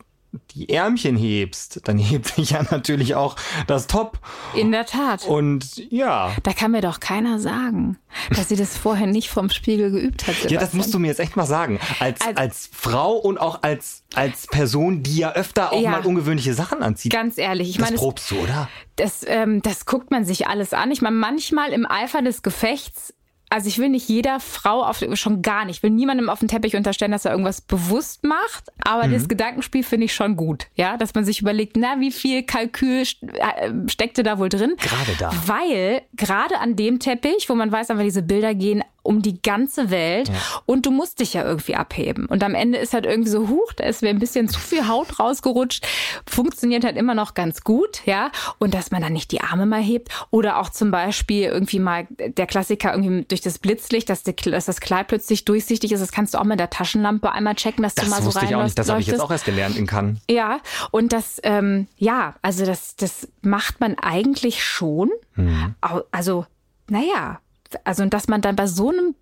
die 0.52 0.70
Ärmchen 0.70 1.16
hebst, 1.16 1.82
dann 1.86 1.98
hebt 2.00 2.28
sich 2.28 2.52
ja 2.52 2.64
natürlich 2.70 3.16
auch 3.16 3.36
das 3.68 3.88
Top. 3.88 4.20
In 4.56 4.72
der 4.72 4.86
Tat. 4.86 5.26
Und 5.26 5.78
ja. 5.92 6.36
Da 6.44 6.54
kann 6.54 6.72
mir 6.72 6.82
doch 6.82 7.00
keiner 7.00 7.40
sagen, 7.40 7.98
dass 8.30 8.50
sie 8.50 8.56
das 8.56 8.78
vorher 8.78 9.08
nicht 9.08 9.30
vom 9.30 9.50
Spiegel 9.50 9.92
geübt 9.92 10.28
hat. 10.28 10.36
Sebastian. 10.36 10.54
Ja, 10.54 10.60
das 10.60 10.74
musst 10.74 10.94
du 10.94 11.00
mir 11.00 11.08
jetzt 11.08 11.20
echt 11.20 11.36
mal 11.36 11.46
sagen. 11.46 11.80
Als, 12.00 12.22
als, 12.22 12.38
als 12.38 12.70
Frau 12.72 13.14
und 13.14 13.40
auch 13.40 13.64
als, 13.64 14.04
als 14.14 14.48
Person, 14.48 15.04
die 15.04 15.18
ja 15.18 15.34
öfter 15.34 15.72
auch 15.72 15.82
ja, 15.82 15.92
mal 15.92 16.06
ungewöhnliche 16.06 16.54
Sachen 16.54 16.82
anzieht. 16.84 17.12
Ganz 17.12 17.38
ehrlich. 17.38 17.70
Ich 17.70 17.78
das 17.78 17.88
meine, 17.88 17.98
probst 17.98 18.32
du, 18.32 18.40
oder? 18.40 18.70
Das, 18.96 19.26
ähm, 19.28 19.62
das 19.62 19.86
guckt 19.86 20.12
man 20.12 20.26
sich 20.26 20.48
alles 20.48 20.74
an. 20.74 20.92
Ich 20.92 21.02
meine, 21.02 21.16
manchmal 21.16 21.72
im 21.74 21.86
Eifer 21.90 22.22
des 22.22 22.42
Gefechts 22.42 23.14
also 23.50 23.68
ich 23.68 23.78
will 23.78 23.90
nicht 23.90 24.10
jeder 24.10 24.40
Frau 24.40 24.84
auf, 24.84 25.04
schon 25.14 25.42
gar 25.42 25.66
nicht, 25.66 25.84
will 25.84 25.92
niemandem 25.92 26.30
auf 26.30 26.40
den 26.40 26.48
Teppich 26.48 26.76
unterstellen, 26.76 27.12
dass 27.12 27.26
er 27.26 27.32
irgendwas 27.32 27.62
bewusst 27.62 28.24
macht, 28.24 28.72
aber 28.84 29.08
mhm. 29.08 29.14
das 29.14 29.28
Gedankenspiel 29.28 29.84
finde 29.84 30.06
ich 30.06 30.14
schon 30.14 30.36
gut, 30.36 30.68
ja, 30.76 30.98
dass 30.98 31.14
man 31.14 31.26
sich 31.26 31.42
überlegt, 31.42 31.78
na, 31.78 32.00
wie 32.00 32.12
viel 32.12 32.44
Kalkül 32.44 33.04
äh, 33.04 33.72
steckte 33.88 34.24
da 34.24 34.40
wohl 34.40 34.50
drin? 34.50 34.76
Gerade 34.78 35.12
da. 35.20 35.32
Weil 35.46 36.02
gerade 36.14 36.60
an 36.60 36.76
dem 36.76 37.00
Teppich, 37.00 37.50
wo 37.50 37.56
man 37.56 37.72
weiß, 37.72 37.92
aber 37.92 38.04
diese 38.04 38.22
Bilder 38.22 38.56
gehen 38.56 38.84
um 39.06 39.22
die 39.22 39.42
ganze 39.42 39.90
Welt 39.90 40.30
ja. 40.30 40.36
und 40.66 40.86
du 40.86 40.92
musst 40.92 41.20
dich 41.20 41.34
ja 41.34 41.44
irgendwie 41.44 41.76
abheben. 41.76 42.26
Und 42.26 42.44
am 42.44 42.56
Ende 42.56 42.78
ist 42.78 42.94
halt 42.94 43.06
irgendwie 43.06 43.30
so, 43.30 43.48
huch, 43.50 43.74
da 43.74 43.86
ist 43.86 44.02
mir 44.02 44.10
ein 44.10 44.20
bisschen 44.20 44.50
zu 44.50 44.60
viel 44.60 44.88
Haut 44.88 45.20
rausgerutscht. 45.20 45.86
Funktioniert 46.28 46.84
halt 46.84 46.98
immer 46.98 47.14
noch 47.14 47.34
ganz 47.34 47.62
gut, 47.62 48.02
ja. 48.06 48.32
Und 48.58 48.74
dass 48.74 48.92
man 48.92 49.02
dann 49.02 49.14
nicht 49.14 49.32
die 49.32 49.42
Arme 49.42 49.66
mal 49.66 49.82
hebt 49.82 50.10
oder 50.32 50.60
auch 50.60 50.70
zum 50.70 50.92
Beispiel 50.92 51.44
irgendwie 51.44 51.80
mal 51.80 52.08
der 52.10 52.48
Klassiker 52.48 52.94
irgendwie 52.94 53.26
durch 53.26 53.42
das 53.42 53.60
Blitzlicht, 53.60 54.10
dass, 54.10 54.24
die, 54.24 54.36
dass 54.36 54.66
das 54.66 54.82
Kleid 54.82 55.08
plötzlich 55.08 55.46
durchsichtig 55.46 55.92
ist. 55.92 56.02
Das 56.02 56.12
kannst 56.12 56.34
du 56.34 56.40
auch 56.40 56.44
mit 56.44 56.60
der 56.60 56.70
Taschenlampe 56.70 57.32
einmal 57.32 57.56
checken, 57.56 57.84
dass 57.84 57.96
das 57.96 58.06
du 58.06 58.12
mal 58.12 58.22
so 58.22 58.32
rein 58.32 58.50
ich 58.50 58.56
auch 58.56 58.64
nicht. 58.64 58.78
Das 58.78 58.90
habe 58.90 59.02
ich 59.02 59.08
jetzt 59.08 59.22
auch 59.22 59.32
erst 59.32 59.46
gelernt 59.46 59.78
in 59.78 59.86
Cannes. 59.86 60.20
Ja, 60.30 60.60
und 60.92 61.14
das, 61.14 61.40
ähm, 61.44 61.88
ja, 61.98 62.36
also 62.42 62.66
das, 62.66 62.96
das 62.96 63.28
macht 63.42 63.80
man 63.80 63.96
eigentlich 64.00 64.64
schon. 64.64 65.12
Mhm. 65.36 65.76
Also, 66.12 66.46
naja, 66.90 67.40
also 67.84 68.06
dass 68.06 68.28
man 68.28 68.42
dann 68.42 68.56
bei 68.56 68.68
so 68.68 68.90
einem 68.90 69.16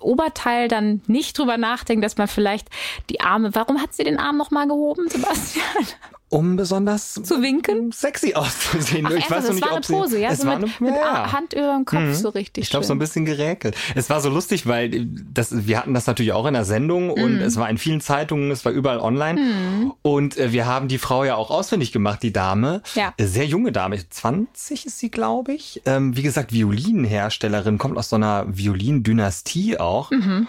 Oberteil 0.00 0.68
dann 0.68 1.02
nicht 1.06 1.38
drüber 1.38 1.58
nachdenkt, 1.58 2.04
dass 2.04 2.16
man 2.16 2.28
vielleicht 2.28 2.68
die 3.10 3.20
Arme, 3.20 3.54
warum 3.54 3.80
hat 3.80 3.92
sie 3.92 4.04
den 4.04 4.18
Arm 4.18 4.36
nochmal 4.36 4.66
gehoben, 4.66 5.08
Sebastian? 5.10 5.86
Um 6.30 6.54
besonders 6.54 7.14
zu 7.14 7.42
winken, 7.42 7.90
sexy 7.90 8.34
auszusehen. 8.34 9.04
Ach, 9.06 9.10
ich 9.10 9.28
weiß 9.28 9.48
noch 9.48 9.54
nicht, 9.54 9.64
war 9.64 9.72
eine 9.72 9.80
Pose, 9.80 10.16
sie, 10.16 10.22
ja, 10.22 10.34
so 10.34 10.46
mit, 10.46 10.54
eine, 10.54 10.66
mit 10.78 10.94
ja. 10.94 11.32
Hand 11.32 11.52
über 11.52 11.74
dem 11.74 11.84
Kopf 11.84 12.00
mhm. 12.00 12.14
so 12.14 12.28
richtig. 12.28 12.64
Ich 12.64 12.70
glaube 12.70 12.86
so 12.86 12.94
ein 12.94 13.00
bisschen 13.00 13.24
geräkelt. 13.24 13.76
Es 13.96 14.08
war 14.10 14.20
so 14.20 14.30
lustig, 14.30 14.66
weil 14.66 15.06
das, 15.06 15.66
wir 15.66 15.78
hatten 15.78 15.92
das 15.92 16.06
natürlich 16.06 16.32
auch 16.32 16.46
in 16.46 16.54
der 16.54 16.64
Sendung 16.64 17.06
mhm. 17.06 17.22
und 17.22 17.40
es 17.40 17.56
war 17.56 17.68
in 17.68 17.78
vielen 17.78 18.00
Zeitungen, 18.00 18.52
es 18.52 18.64
war 18.64 18.70
überall 18.70 19.00
online 19.00 19.40
mhm. 19.40 19.92
und 20.02 20.38
äh, 20.38 20.52
wir 20.52 20.66
haben 20.66 20.86
die 20.86 20.98
Frau 20.98 21.24
ja 21.24 21.34
auch 21.34 21.50
auswendig 21.50 21.90
gemacht, 21.90 22.22
die 22.22 22.32
Dame, 22.32 22.82
ja. 22.94 23.12
Äh, 23.16 23.26
sehr 23.26 23.46
junge 23.46 23.72
Dame, 23.72 23.98
20 24.08 24.86
ist 24.86 25.00
sie, 25.00 25.10
glaube 25.10 25.52
ich. 25.52 25.82
Ähm, 25.84 26.16
wie 26.16 26.22
gesagt, 26.22 26.52
Violinherstellerin, 26.52 27.76
kommt 27.78 27.98
aus 27.98 28.08
so 28.08 28.16
einer 28.16 28.46
Violindynastie 28.48 29.80
auch. 29.80 30.12
Mhm. 30.12 30.46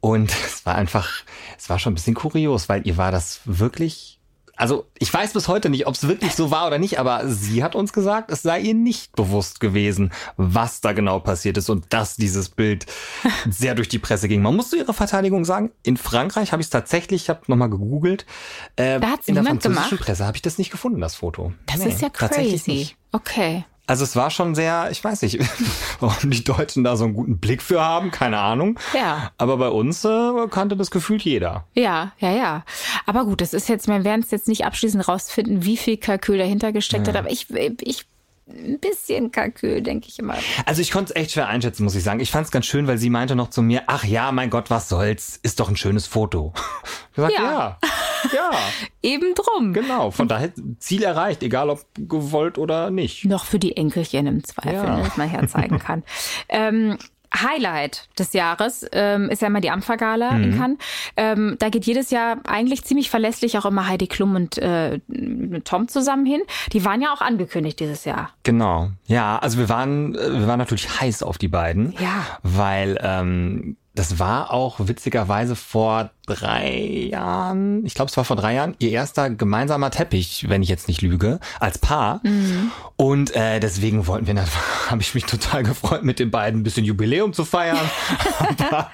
Und 0.00 0.30
es 0.46 0.64
war 0.64 0.76
einfach, 0.76 1.10
es 1.58 1.68
war 1.68 1.80
schon 1.80 1.92
ein 1.92 1.96
bisschen 1.96 2.14
kurios, 2.14 2.68
weil 2.68 2.86
ihr 2.86 2.96
war 2.96 3.10
das 3.10 3.40
wirklich 3.44 4.15
also 4.56 4.86
ich 4.98 5.12
weiß 5.12 5.34
bis 5.34 5.48
heute 5.48 5.68
nicht, 5.70 5.86
ob 5.86 5.94
es 5.94 6.08
wirklich 6.08 6.34
so 6.34 6.50
war 6.50 6.66
oder 6.66 6.78
nicht, 6.78 6.98
aber 6.98 7.28
sie 7.28 7.62
hat 7.62 7.74
uns 7.74 7.92
gesagt, 7.92 8.30
es 8.30 8.42
sei 8.42 8.60
ihr 8.60 8.74
nicht 8.74 9.14
bewusst 9.14 9.60
gewesen, 9.60 10.12
was 10.36 10.80
da 10.80 10.92
genau 10.92 11.20
passiert 11.20 11.56
ist 11.58 11.68
und 11.70 11.92
dass 11.92 12.16
dieses 12.16 12.48
Bild 12.48 12.86
sehr 13.50 13.74
durch 13.74 13.88
die 13.88 13.98
Presse 13.98 14.28
ging. 14.28 14.42
Man 14.42 14.56
muss 14.56 14.70
zu 14.70 14.76
ihrer 14.76 14.94
Verteidigung 14.94 15.44
sagen, 15.44 15.70
in 15.82 15.96
Frankreich 15.96 16.52
habe 16.52 16.62
ich 16.62 16.66
es 16.66 16.70
tatsächlich, 16.70 17.22
ich 17.24 17.28
habe 17.28 17.40
nochmal 17.46 17.70
gegoogelt, 17.70 18.26
äh, 18.76 18.98
Da 18.98 19.10
hat's 19.10 19.28
in 19.28 19.34
der 19.34 19.44
französischen 19.44 19.90
gemacht? 19.90 20.00
Presse 20.00 20.26
habe 20.26 20.36
ich 20.36 20.42
das 20.42 20.58
nicht 20.58 20.70
gefunden, 20.70 21.00
das 21.00 21.14
Foto. 21.14 21.52
Das 21.66 21.78
Nee, 21.78 21.90
ist 21.90 22.00
ja 22.00 22.08
crazy. 22.08 22.96
Okay. 23.12 23.64
Also 23.88 24.02
es 24.02 24.16
war 24.16 24.30
schon 24.30 24.54
sehr, 24.54 24.88
ich 24.90 25.02
weiß 25.02 25.22
nicht, 25.22 25.38
warum 26.00 26.30
die 26.30 26.42
Deutschen 26.42 26.82
da 26.82 26.96
so 26.96 27.04
einen 27.04 27.14
guten 27.14 27.38
Blick 27.38 27.62
für 27.62 27.80
haben, 27.82 28.10
keine 28.10 28.38
Ahnung. 28.38 28.78
Ja. 28.94 29.30
Aber 29.38 29.56
bei 29.58 29.68
uns 29.68 30.04
äh, 30.04 30.32
kannte 30.50 30.76
das 30.76 30.90
gefühlt 30.90 31.22
jeder. 31.22 31.64
Ja, 31.74 32.12
ja, 32.18 32.30
ja. 32.32 32.64
Aber 33.06 33.24
gut, 33.24 33.40
das 33.40 33.54
ist 33.54 33.68
jetzt, 33.68 33.86
wir 33.86 34.02
werden 34.04 34.22
es 34.22 34.30
jetzt 34.32 34.48
nicht 34.48 34.64
abschließend 34.64 35.06
rausfinden, 35.06 35.64
wie 35.64 35.76
viel 35.76 35.96
Kalkül 35.98 36.38
dahinter 36.38 36.72
gesteckt 36.72 37.06
hat, 37.06 37.16
aber 37.16 37.30
ich, 37.30 37.46
ich, 37.50 38.06
ein 38.48 38.78
bisschen 38.78 39.32
Kalkül, 39.32 39.82
denke 39.82 40.08
ich 40.08 40.18
immer. 40.18 40.36
Also 40.66 40.80
ich 40.80 40.90
konnte 40.92 41.12
es 41.12 41.20
echt 41.20 41.32
schwer 41.32 41.48
einschätzen, 41.48 41.82
muss 41.84 41.94
ich 41.96 42.04
sagen. 42.04 42.20
Ich 42.20 42.30
fand 42.30 42.46
es 42.46 42.52
ganz 42.52 42.66
schön, 42.66 42.86
weil 42.86 42.98
sie 42.98 43.10
meinte 43.10 43.34
noch 43.34 43.50
zu 43.50 43.60
mir, 43.62 43.82
ach 43.88 44.04
ja, 44.04 44.30
mein 44.32 44.50
Gott, 44.50 44.70
was 44.70 44.88
soll's, 44.88 45.38
ist 45.42 45.58
doch 45.60 45.68
ein 45.68 45.76
schönes 45.76 46.06
Foto. 46.06 46.52
Ich 47.10 47.16
gesagt, 47.16 47.34
Ja. 47.38 47.44
ja, 47.44 47.78
ja, 48.34 48.50
Eben 49.02 49.34
drum. 49.34 49.72
genau. 49.72 50.10
Von 50.10 50.28
daher 50.28 50.50
Ziel 50.78 51.02
erreicht, 51.02 51.42
egal 51.42 51.70
ob 51.70 51.80
gewollt 51.96 52.58
oder 52.58 52.90
nicht. 52.90 53.24
Noch 53.24 53.44
für 53.44 53.58
die 53.58 53.76
Enkelchen 53.76 54.26
im 54.26 54.44
Zweifel, 54.44 54.72
Ja. 54.74 54.96
ne, 54.96 55.02
dass 55.04 55.16
man 55.16 55.28
herzeigen 55.28 55.78
kann. 55.78 56.02
ähm, 56.48 56.98
Highlight 57.34 58.08
des 58.18 58.32
Jahres 58.32 58.86
ähm, 58.92 59.28
ist 59.28 59.42
ja 59.42 59.48
immer 59.48 59.60
die 59.60 59.70
Ampfergala 59.70 60.30
Mhm. 60.30 60.44
in 60.44 60.58
Cannes. 60.58 60.78
Ähm, 61.16 61.56
da 61.58 61.68
geht 61.68 61.84
jedes 61.84 62.10
Jahr 62.10 62.38
eigentlich 62.46 62.84
ziemlich 62.84 63.10
verlässlich 63.10 63.58
auch 63.58 63.66
immer 63.66 63.88
Heidi 63.88 64.06
Klum 64.06 64.36
und 64.36 64.56
äh, 64.58 65.00
Tom 65.64 65.88
zusammen 65.88 66.24
hin. 66.24 66.40
Die 66.72 66.84
waren 66.84 67.02
ja 67.02 67.12
auch 67.12 67.20
angekündigt 67.20 67.80
dieses 67.80 68.04
Jahr. 68.04 68.30
Genau. 68.44 68.90
Ja, 69.06 69.38
also 69.38 69.58
wir 69.58 69.68
waren, 69.68 70.14
äh, 70.14 70.32
wir 70.38 70.46
waren 70.46 70.58
natürlich 70.58 71.00
heiß 71.00 71.22
auf 71.24 71.36
die 71.36 71.48
beiden. 71.48 71.92
Ja. 72.00 72.24
Weil 72.42 72.98
ähm, 73.02 73.76
das 73.96 74.18
war 74.18 74.52
auch 74.52 74.76
witzigerweise 74.78 75.56
vor 75.56 76.10
drei 76.26 77.08
Jahren, 77.10 77.86
ich 77.86 77.94
glaube 77.94 78.10
es 78.10 78.16
war 78.16 78.24
vor 78.24 78.36
drei 78.36 78.54
Jahren, 78.54 78.74
ihr 78.78 78.90
erster 78.90 79.30
gemeinsamer 79.30 79.90
Teppich, 79.90 80.46
wenn 80.48 80.62
ich 80.62 80.68
jetzt 80.68 80.88
nicht 80.88 81.00
lüge, 81.00 81.40
als 81.60 81.78
Paar. 81.78 82.20
Und 82.96 83.34
äh, 83.34 83.58
deswegen 83.60 84.06
wollten 84.06 84.26
wir, 84.26 84.34
habe 84.90 85.00
ich 85.00 85.14
mich 85.14 85.24
total 85.24 85.62
gefreut, 85.62 86.02
mit 86.02 86.18
den 86.18 86.30
beiden 86.30 86.60
ein 86.60 86.62
bisschen 86.62 86.84
Jubiläum 86.84 87.32
zu 87.32 87.44
feiern. 87.44 87.78
aber, 88.58 88.90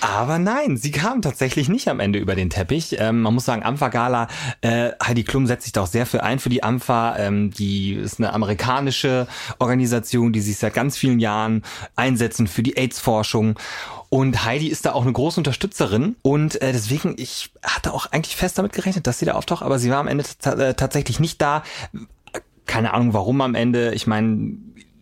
aber 0.00 0.38
nein, 0.38 0.76
sie 0.76 0.92
kamen 0.92 1.22
tatsächlich 1.22 1.68
nicht 1.68 1.88
am 1.88 1.98
Ende 1.98 2.18
über 2.18 2.34
den 2.34 2.50
Teppich. 2.50 2.96
Ähm, 2.98 3.22
man 3.22 3.34
muss 3.34 3.44
sagen, 3.44 3.64
Ampfa 3.64 3.88
Gala, 3.88 4.28
äh, 4.60 4.90
Heidi 5.02 5.24
Klum 5.24 5.46
setzt 5.46 5.64
sich 5.64 5.72
da 5.72 5.82
auch 5.82 5.86
sehr 5.86 6.06
für 6.06 6.22
ein 6.22 6.38
für 6.38 6.50
die 6.50 6.62
Ampfa. 6.62 7.16
Ähm, 7.18 7.50
die 7.50 7.94
ist 7.94 8.20
eine 8.20 8.32
amerikanische 8.32 9.26
Organisation, 9.58 10.32
die 10.32 10.40
sich 10.40 10.58
seit 10.58 10.74
ganz 10.74 10.96
vielen 10.96 11.18
Jahren 11.18 11.62
einsetzen 11.96 12.46
für 12.46 12.62
die 12.62 12.76
AIDS-Forschung. 12.76 13.56
Und 14.12 14.44
Heidi 14.44 14.68
ist 14.68 14.84
da 14.84 14.92
auch 14.92 15.04
eine 15.04 15.12
große 15.14 15.40
Unterstützerin 15.40 16.16
und 16.20 16.60
äh, 16.60 16.72
deswegen, 16.72 17.14
ich 17.16 17.50
hatte 17.62 17.94
auch 17.94 18.04
eigentlich 18.12 18.36
fest 18.36 18.58
damit 18.58 18.72
gerechnet, 18.72 19.06
dass 19.06 19.18
sie 19.18 19.24
da 19.24 19.32
auftaucht, 19.32 19.62
aber 19.62 19.78
sie 19.78 19.90
war 19.90 20.00
am 20.00 20.06
Ende 20.06 20.22
äh, 20.44 20.74
tatsächlich 20.74 21.18
nicht 21.18 21.40
da. 21.40 21.62
Keine 22.66 22.92
Ahnung, 22.92 23.14
warum 23.14 23.40
am 23.40 23.54
Ende. 23.54 23.94
Ich 23.94 24.06
meine, 24.06 24.58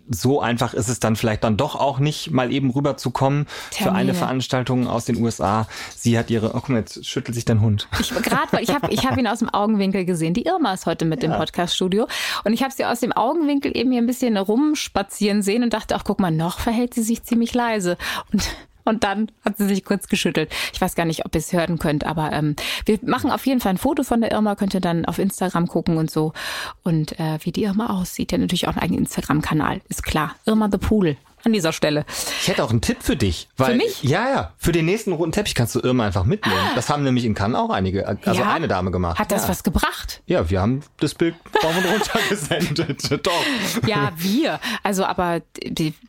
so 0.09 0.41
einfach 0.41 0.75
ist 0.75 0.87
es 0.89 1.01
dann 1.01 1.17
vielleicht 1.17 1.43
dann 1.43 1.57
doch 1.57 1.75
auch 1.75 1.99
nicht, 1.99 2.31
mal 2.31 2.53
eben 2.53 2.71
rüberzukommen 2.71 3.49
für 3.73 3.91
eine. 3.91 4.15
Veranstaltung 4.15 4.87
aus 4.87 5.07
den 5.07 5.21
USA. 5.21 5.67
Sie 5.97 6.17
hat 6.17 6.31
ihre, 6.31 6.51
oh 6.51 6.61
guck 6.61 6.69
mal, 6.69 6.79
jetzt 6.79 7.05
schüttelt 7.05 7.35
sich 7.35 7.45
dein 7.45 7.61
Hund. 7.61 7.89
Ich 7.99 8.11
gerade, 8.11 8.53
weil 8.53 8.63
ich 8.63 8.73
habe 8.73 8.93
ich 8.93 9.05
hab 9.07 9.19
ihn 9.19 9.27
aus 9.27 9.41
dem 9.41 9.49
Augenwinkel 9.49 10.05
gesehen. 10.05 10.35
Die 10.35 10.43
Irma 10.43 10.73
ist 10.73 10.87
heute 10.87 11.05
mit 11.05 11.25
im 11.25 11.33
Podcaststudio 11.33 12.07
und 12.45 12.53
ich 12.53 12.63
habe 12.63 12.73
sie 12.73 12.85
aus 12.85 13.01
dem 13.01 13.11
Augenwinkel 13.11 13.77
eben 13.77 13.91
hier 13.91 14.03
ein 14.03 14.07
bisschen 14.07 14.37
rumspazieren 14.37 15.43
sehen 15.43 15.65
und 15.65 15.73
dachte, 15.73 15.97
ach 15.97 16.05
guck 16.05 16.21
mal, 16.21 16.31
noch 16.31 16.61
verhält 16.61 16.95
sie 16.95 17.03
sich 17.03 17.25
ziemlich 17.25 17.55
leise 17.55 17.99
und 18.33 18.49
und 18.91 19.05
dann 19.05 19.31
hat 19.45 19.57
sie 19.57 19.67
sich 19.67 19.85
kurz 19.85 20.09
geschüttelt. 20.09 20.53
Ich 20.73 20.81
weiß 20.81 20.95
gar 20.95 21.07
nicht, 21.07 21.25
ob 21.25 21.35
ihr 21.35 21.39
es 21.39 21.53
hören 21.53 21.79
könnt, 21.79 22.05
aber 22.05 22.33
ähm, 22.33 22.57
wir 22.85 22.99
machen 23.03 23.31
auf 23.31 23.47
jeden 23.47 23.61
Fall 23.61 23.71
ein 23.71 23.79
Foto 23.79 24.03
von 24.03 24.21
der 24.21 24.33
Irma, 24.33 24.55
könnt 24.55 24.75
ihr 24.75 24.81
dann 24.81 25.07
auf 25.07 25.19
Instagram 25.19 25.67
gucken 25.67 25.97
und 25.97 26.11
so. 26.11 26.33
Und 26.83 27.19
äh, 27.19 27.39
wie 27.43 27.53
die 27.53 27.65
Irma 27.65 27.99
aussieht, 27.99 28.33
ja 28.33 28.39
natürlich 28.39 28.69
auch 28.69 28.73
einen 28.73 28.83
eigenen 28.83 29.01
Instagram-Kanal, 29.01 29.81
ist 29.89 30.03
klar. 30.03 30.35
Irma 30.45 30.69
the 30.71 30.79
Pool 30.79 31.17
an 31.45 31.53
dieser 31.53 31.73
Stelle. 31.73 32.05
Ich 32.41 32.49
hätte 32.49 32.65
auch 32.65 32.71
einen 32.71 32.81
Tipp 32.81 32.99
für 33.01 33.17
dich. 33.17 33.49
Weil, 33.57 33.77
mich? 33.77 34.03
Ja, 34.03 34.29
ja. 34.31 34.53
Für 34.59 34.73
den 34.73 34.85
nächsten 34.87 35.13
roten 35.13 35.33
Teppich 35.33 35.55
kannst 35.55 35.75
du 35.75 35.81
Irma 35.81 36.07
einfach 36.07 36.25
mitnehmen. 36.25 36.59
Das 36.75 36.89
haben 36.91 37.03
nämlich 37.05 37.25
in 37.25 37.35
Cannes 37.35 37.59
auch 37.59 37.71
einige, 37.71 38.07
also 38.07 38.33
Ja? 38.33 38.53
eine 38.53 38.69
Dame 38.69 38.91
gemacht. 38.91 39.19
Hat 39.19 39.31
das 39.33 39.45
ja. 39.45 39.49
was 39.49 39.63
gebracht? 39.63 40.23
Ja, 40.27 40.51
wir 40.51 40.61
haben 40.61 40.83
das 40.99 41.15
Bild 41.15 41.35
rauf 41.63 41.77
und 41.77 41.85
runter 41.85 42.19
gesendet. 42.29 43.27
Doch. 43.27 43.87
Ja, 43.87 44.13
wir. 44.17 44.61
Also, 44.83 45.05
aber 45.05 45.43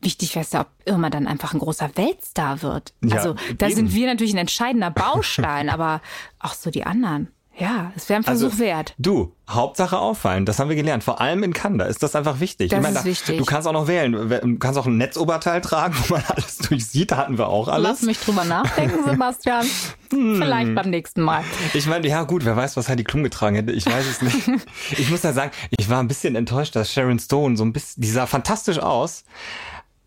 wichtig 0.02 0.36
wäre 0.36 0.46
es 0.46 0.52
ja, 0.52 0.62
ob 0.62 0.68
Irma 0.86 1.10
dann 1.10 1.28
einfach 1.28 1.54
ein 1.54 1.60
großer 1.60 1.92
Weltstar 1.96 2.62
wird. 2.62 2.94
Ja, 3.04 3.18
also, 3.18 3.36
da 3.58 3.68
eben. 3.68 3.76
sind 3.76 3.94
wir 3.94 4.08
natürlich 4.08 4.34
ein 4.34 4.40
entscheidender 4.40 4.92
Baustein, 4.92 5.70
aber 5.70 6.02
auch 6.40 6.54
so 6.54 6.70
die 6.72 6.84
anderen. 6.84 7.30
Ja, 7.58 7.92
es 7.96 8.08
wäre 8.10 8.20
ein 8.22 8.24
Versuch 8.24 8.58
wert. 8.60 8.96
Du, 8.98 9.34
Hauptsache 9.50 10.00
auffallen, 10.00 10.46
das 10.46 10.58
haben 10.58 10.70
wir 10.70 10.76
gelernt. 10.78 11.04
Vor 11.04 11.20
allem 11.20 11.44
in 11.44 11.54
Cannes, 11.54 11.80
da 11.80 11.86
ist 11.86 12.02
das 12.02 12.16
einfach 12.16 12.40
wichtig. 12.40 12.70
Das 12.70 12.78
ich 12.78 12.82
meine, 12.84 12.96
ist 12.96 13.02
da- 13.04 13.10
wichtig. 13.10 13.38
Du 13.38 13.46
kannst 13.46 13.68
auch 13.68 13.74
noch 13.74 13.88
wählen. 13.88 14.14
Du 14.14 14.58
kannst 14.58 14.80
auch 14.80 14.86
ein 14.88 14.98
Netzoberteil 14.98 15.60
tragen, 15.62 15.94
wo 16.08 16.14
man 16.16 16.24
alles 16.30 16.58
durchsieht. 16.60 17.12
Da 17.12 17.18
hatten 17.18 17.38
wir 17.38 17.50
auch 17.50 17.68
alles. 17.68 17.84
Lass 17.88 18.02
mich 18.04 18.20
drüber 18.20 18.46
nachdenken, 18.46 19.04
Sebastian. 19.10 19.66
Hm. 20.12 20.38
Vielleicht 20.38 20.76
beim 20.76 20.90
nächsten 20.90 21.22
Mal. 21.22 21.44
Ich 21.74 21.86
meine, 21.88 22.08
ja 22.08 22.24
gut, 22.24 22.46
wer 22.46 22.56
weiß, 22.56 22.78
was 22.78 22.88
Heidi 22.90 23.04
Klum 23.04 23.24
getragen 23.24 23.56
hätte. 23.58 23.74
Ich 23.74 23.86
weiß 23.86 24.06
es 24.08 24.22
nicht. 24.22 24.48
Ich 24.98 25.10
muss 25.10 25.24
ja 25.24 25.34
sagen, 25.34 25.52
ich 25.78 25.90
war 25.90 26.00
ein 26.00 26.08
bisschen 26.08 26.36
enttäuscht, 26.36 26.76
dass 26.76 26.92
Sharon 26.92 27.20
Stone 27.20 27.58
so 27.58 27.64
ein 27.66 27.74
bisschen, 27.74 28.02
die 28.02 28.10
sah 28.10 28.26
fantastisch 28.28 28.80
aus. 28.80 29.24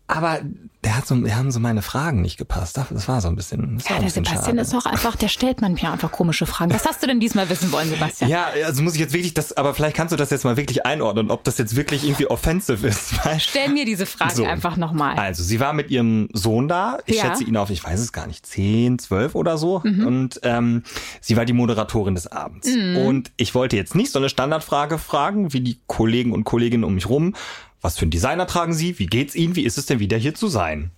Aber 0.07 0.39
der 0.83 0.97
hat 0.97 1.07
so, 1.07 1.15
der 1.15 1.35
haben 1.35 1.49
so 1.49 1.59
meine 1.59 1.81
Fragen 1.81 2.21
nicht 2.21 2.37
gepasst. 2.37 2.77
Das 2.77 3.07
war 3.07 3.21
so 3.21 3.27
ein 3.27 3.35
bisschen. 3.35 3.79
Ja, 3.89 3.95
ein 3.95 4.01
der 4.01 4.05
bisschen 4.05 4.23
Sebastian 4.23 4.57
schade. 4.57 4.61
ist 4.61 4.75
auch 4.75 4.85
einfach, 4.85 5.15
der 5.15 5.29
stellt 5.29 5.61
manchmal 5.61 5.93
einfach 5.93 6.11
komische 6.11 6.45
Fragen. 6.45 6.71
Was 6.71 6.85
hast 6.85 7.01
du 7.01 7.07
denn 7.07 7.19
diesmal 7.19 7.49
wissen 7.49 7.71
wollen, 7.71 7.89
Sebastian? 7.89 8.29
Ja, 8.29 8.49
also 8.67 8.83
muss 8.83 8.93
ich 8.93 8.99
jetzt 8.99 9.13
wirklich 9.13 9.33
das, 9.33 9.57
aber 9.57 9.73
vielleicht 9.73 9.95
kannst 9.95 10.11
du 10.11 10.15
das 10.15 10.29
jetzt 10.29 10.43
mal 10.43 10.57
wirklich 10.57 10.85
einordnen, 10.85 11.31
ob 11.31 11.43
das 11.43 11.57
jetzt 11.57 11.75
wirklich 11.75 12.03
irgendwie 12.03 12.27
offensive 12.27 12.85
ist. 12.85 13.15
Stell 13.39 13.69
mir 13.69 13.83
diese 13.85 14.05
Frage 14.05 14.35
So. 14.35 14.45
einfach 14.45 14.77
nochmal. 14.77 15.17
also, 15.17 15.41
sie 15.41 15.59
war 15.59 15.73
mit 15.73 15.89
ihrem 15.89 16.29
Sohn 16.33 16.67
da. 16.67 16.99
Ich 17.07 17.15
Ja. 17.17 17.23
schätze 17.25 17.43
ihn 17.43 17.57
auf, 17.57 17.71
ich 17.71 17.83
weiß 17.83 17.99
es 17.99 18.13
gar 18.13 18.27
nicht, 18.27 18.45
10, 18.45 18.99
12 18.99 19.33
oder 19.33 19.57
so. 19.57 19.81
Mhm. 19.83 20.05
Und 20.05 20.39
ähm, 20.43 20.83
sie 21.19 21.35
war 21.35 21.45
die 21.45 21.53
Moderatorin 21.53 22.13
des 22.13 22.27
Abends. 22.31 22.67
Und 22.69 23.31
ich 23.37 23.55
wollte 23.55 23.75
jetzt 23.75 23.95
nicht 23.95 24.11
so 24.11 24.19
eine 24.19 24.29
Standardfrage 24.29 24.99
fragen, 24.99 25.51
wie 25.51 25.61
die 25.61 25.79
Kollegen 25.87 26.31
und 26.31 26.43
Kolleginnen 26.43 26.83
um 26.83 26.93
mich 26.93 27.09
rum. 27.09 27.33
Was 27.81 27.97
für 27.97 28.03
einen 28.03 28.11
Designer 28.11 28.47
tragen 28.47 28.73
sie? 28.73 28.97
Wie 28.99 29.05
geht's 29.05 29.35
ihnen? 29.35 29.55
Wie 29.55 29.63
ist 29.63 29.77
es 29.77 29.85
denn 29.85 29.99
wieder 29.99 30.17
hier 30.17 30.33
zu 30.33 30.47
sein? 30.47 30.91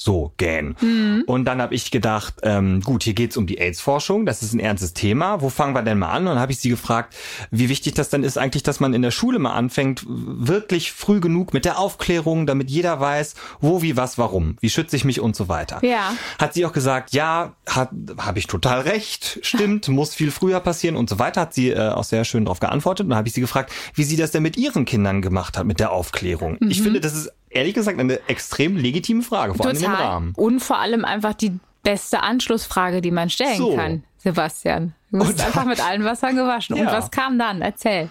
So, 0.00 0.32
gähn. 0.36 0.76
Mhm. 0.80 1.24
Und 1.26 1.44
dann 1.44 1.60
habe 1.60 1.74
ich 1.74 1.90
gedacht, 1.90 2.34
ähm, 2.44 2.80
gut, 2.82 3.02
hier 3.02 3.14
geht's 3.14 3.36
um 3.36 3.48
die 3.48 3.58
AIDS-Forschung, 3.58 4.26
das 4.26 4.44
ist 4.44 4.54
ein 4.54 4.60
ernstes 4.60 4.94
Thema. 4.94 5.40
Wo 5.40 5.48
fangen 5.48 5.74
wir 5.74 5.82
denn 5.82 5.98
mal 5.98 6.12
an? 6.12 6.22
Und 6.22 6.34
dann 6.34 6.38
habe 6.38 6.52
ich 6.52 6.60
sie 6.60 6.68
gefragt, 6.68 7.16
wie 7.50 7.68
wichtig 7.68 7.94
das 7.94 8.08
dann 8.08 8.22
ist 8.22 8.38
eigentlich, 8.38 8.62
dass 8.62 8.78
man 8.78 8.94
in 8.94 9.02
der 9.02 9.10
Schule 9.10 9.40
mal 9.40 9.54
anfängt, 9.54 10.04
wirklich 10.06 10.92
früh 10.92 11.18
genug 11.18 11.52
mit 11.52 11.64
der 11.64 11.80
Aufklärung, 11.80 12.46
damit 12.46 12.70
jeder 12.70 13.00
weiß, 13.00 13.34
wo, 13.60 13.82
wie, 13.82 13.96
was, 13.96 14.18
warum, 14.18 14.56
wie 14.60 14.70
schütze 14.70 14.94
ich 14.94 15.04
mich 15.04 15.20
und 15.20 15.34
so 15.34 15.48
weiter. 15.48 15.80
Ja. 15.82 16.12
Hat 16.38 16.54
sie 16.54 16.64
auch 16.64 16.72
gesagt, 16.72 17.12
ja, 17.12 17.56
habe 17.66 18.38
ich 18.38 18.46
total 18.46 18.82
recht, 18.82 19.40
stimmt, 19.42 19.88
muss 19.88 20.14
viel 20.14 20.30
früher 20.30 20.60
passieren 20.60 20.94
und 20.94 21.10
so 21.10 21.18
weiter. 21.18 21.40
Hat 21.40 21.54
sie 21.54 21.70
äh, 21.70 21.88
auch 21.88 22.04
sehr 22.04 22.24
schön 22.24 22.44
darauf 22.44 22.60
geantwortet. 22.60 23.04
Und 23.06 23.10
dann 23.10 23.18
habe 23.18 23.26
ich 23.26 23.34
sie 23.34 23.40
gefragt, 23.40 23.72
wie 23.94 24.04
sie 24.04 24.16
das 24.16 24.30
denn 24.30 24.44
mit 24.44 24.56
ihren 24.56 24.84
Kindern 24.84 25.22
gemacht 25.22 25.58
hat, 25.58 25.66
mit 25.66 25.80
der 25.80 25.90
Aufklärung. 25.90 26.56
Mhm. 26.60 26.70
Ich 26.70 26.82
finde, 26.82 27.00
das 27.00 27.14
ist 27.14 27.32
ehrlich 27.50 27.74
gesagt 27.74 27.98
eine 27.98 28.20
extrem 28.28 28.76
legitime 28.76 29.22
Frage, 29.22 29.54
vor 29.54 29.66
allem 29.66 29.76
in 29.76 29.82
dem 29.82 29.92
Rahmen. 29.92 30.32
Und 30.36 30.60
vor 30.60 30.78
allem 30.78 31.04
einfach 31.04 31.34
die 31.34 31.58
beste 31.82 32.22
Anschlussfrage, 32.22 33.00
die 33.00 33.10
man 33.10 33.30
stellen 33.30 33.56
So. 33.58 33.74
kann, 33.76 34.04
Sebastian. 34.18 34.94
Du 35.10 35.18
bist 35.20 35.32
Und- 35.38 35.40
einfach 35.46 35.64
mit 35.64 35.80
allen 35.84 36.04
Wassern 36.04 36.36
gewaschen. 36.36 36.76
Und 36.78 36.84
Ja. 36.84 36.92
was 36.92 37.10
kam 37.10 37.38
dann? 37.38 37.62
Erzähl. 37.62 38.10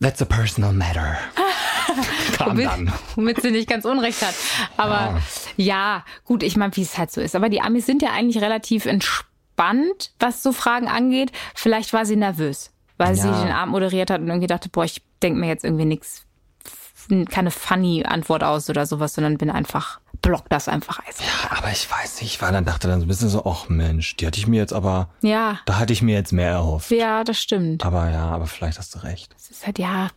That's 0.00 0.20
a 0.20 0.24
personal 0.24 0.72
matter. 0.72 1.16
Kam 2.36 2.52
Womit, 2.52 2.66
dann. 2.66 2.92
womit 3.16 3.42
sie 3.42 3.50
nicht 3.50 3.68
ganz 3.68 3.84
unrecht 3.84 4.22
hat. 4.22 4.34
Aber 4.76 5.20
ja, 5.56 6.04
gut, 6.24 6.42
ich 6.42 6.56
meine, 6.56 6.74
wie 6.76 6.82
es 6.82 6.96
halt 6.96 7.10
so 7.12 7.20
ist. 7.20 7.36
Aber 7.36 7.48
die 7.50 7.60
Amis 7.60 7.86
sind 7.86 8.00
ja 8.02 8.10
eigentlich 8.12 8.42
relativ 8.42 8.86
entspannt, 8.86 10.12
was 10.18 10.42
so 10.42 10.52
Fragen 10.52 10.88
angeht. 10.88 11.30
Vielleicht 11.54 11.92
war 11.92 12.06
sie 12.06 12.16
nervös, 12.16 12.70
weil 12.96 13.14
sie 13.14 13.28
Ja. 13.28 13.42
den 13.44 13.52
Abend 13.52 13.72
moderiert 13.72 14.10
hat 14.10 14.20
und 14.20 14.28
irgendwie 14.28 14.46
dachte, 14.46 14.68
boah, 14.70 14.84
ich 14.84 15.02
denke 15.22 15.38
mir 15.38 15.48
jetzt 15.48 15.64
irgendwie 15.64 15.84
nichts, 15.84 16.24
keine 17.30 17.50
funny 17.50 18.04
Antwort 18.04 18.44
aus 18.44 18.68
oder 18.70 18.86
sowas, 18.86 19.14
sondern 19.14 19.38
bin 19.38 19.50
einfach, 19.50 20.00
block 20.20 20.48
das 20.48 20.68
einfach 20.68 21.00
eiskalt. 21.06 21.30
Aber 21.58 21.70
ich 21.72 21.90
weiß 21.90 22.20
nicht, 22.22 22.34
ich 22.34 22.42
war 22.42 22.52
dann, 22.52 22.64
dachte 22.64 22.88
dann 22.88 23.00
so 23.00 23.06
ein 23.06 23.08
bisschen 23.08 23.28
so, 23.28 23.44
ach 23.44 23.68
Mensch, 23.68 24.16
die 24.16 24.26
hatte 24.26 24.38
ich 24.38 24.46
mir 24.46 24.58
jetzt 24.60 24.72
aber, 24.72 25.08
Ja, 25.20 25.58
da 25.66 25.78
hatte 25.78 25.92
ich 25.92 26.02
mir 26.02 26.14
jetzt 26.14 26.32
mehr 26.32 26.50
erhofft. 26.50 26.90
ja, 26.90 27.24
das 27.24 27.40
stimmt. 27.40 27.84
Aber 27.84 28.10
ja, 28.10 28.26
aber 28.26 28.46
vielleicht 28.46 28.78
hast 28.78 28.94
du 28.94 29.00
recht. 29.00 29.34
Es 29.36 29.50
ist 29.50 29.66
halt, 29.66 29.78
ja, 29.78 30.08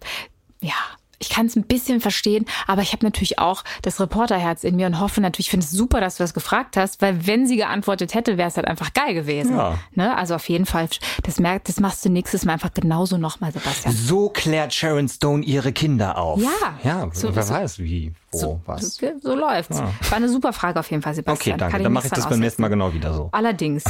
ja. 0.62 0.74
Ich 1.20 1.30
kann 1.30 1.46
es 1.46 1.56
ein 1.56 1.64
bisschen 1.64 2.02
verstehen, 2.02 2.46
aber 2.68 2.82
ich 2.82 2.92
habe 2.92 3.06
natürlich 3.06 3.40
auch 3.40 3.64
das 3.82 4.00
Reporterherz 4.00 4.64
in 4.64 4.76
mir 4.76 4.88
und 4.88 5.00
hoffe 5.00 5.22
natürlich, 5.22 5.48
ich 5.48 5.52
finde 5.52 5.66
es 5.66 5.72
super, 5.72 6.02
dass 6.02 6.18
du 6.18 6.24
das 6.24 6.34
gefragt 6.34 6.78
hast, 6.78 7.02
weil 7.02 7.28
wenn 7.28 7.48
sie 7.48 7.58
geantwortet 7.58 8.14
hätte, 8.14 8.38
wäre 8.38 8.50
es 8.50 8.58
halt 8.58 8.68
einfach 8.68 8.94
geil 8.94 9.14
gewesen. 9.14 9.58
Ja. 9.58 9.78
Ne? 9.94 10.16
Also 10.16 10.36
auf 10.36 10.48
jeden 10.50 10.66
Fall, 10.66 10.88
das, 11.24 11.40
merkt, 11.40 11.70
das 11.70 11.80
machst 11.80 12.04
du 12.06 12.10
nächstes 12.10 12.46
Mal 12.46 12.54
einfach 12.54 12.74
genauso 12.74 13.18
nochmal, 13.18 13.52
Sebastian. 13.52 13.94
So 13.94 14.30
klärt 14.30 14.74
Sharon 14.74 15.08
Stone 15.08 15.44
ihre 15.44 15.72
Kinder 15.72 16.18
auf. 16.18 16.42
Ja. 16.42 16.50
Ja, 16.84 17.10
so, 17.14 17.36
wer 17.36 17.44
so, 17.44 17.54
weiß 17.54 17.80
wie, 17.80 18.14
wo, 18.32 18.38
so, 18.38 18.62
was. 18.66 19.00
So 19.22 19.36
läuft's. 19.36 19.80
Ja. 19.80 19.92
War 20.10 20.18
eine 20.18 20.30
super 20.30 20.54
Frage 20.54 20.80
auf 20.80 20.90
jeden 20.92 21.02
Fall, 21.02 21.16
Sebastian. 21.16 21.56
Okay, 21.56 21.60
danke. 21.60 21.84
Dann 21.84 21.94
mache 21.94 22.08
ich 22.08 22.14
das 22.14 22.28
beim 22.28 22.40
nächsten 22.40 22.62
Mal 22.62 22.70
genau 22.70 22.94
wieder 22.94 23.14
so. 23.14 23.30
Allerdings. 23.32 23.84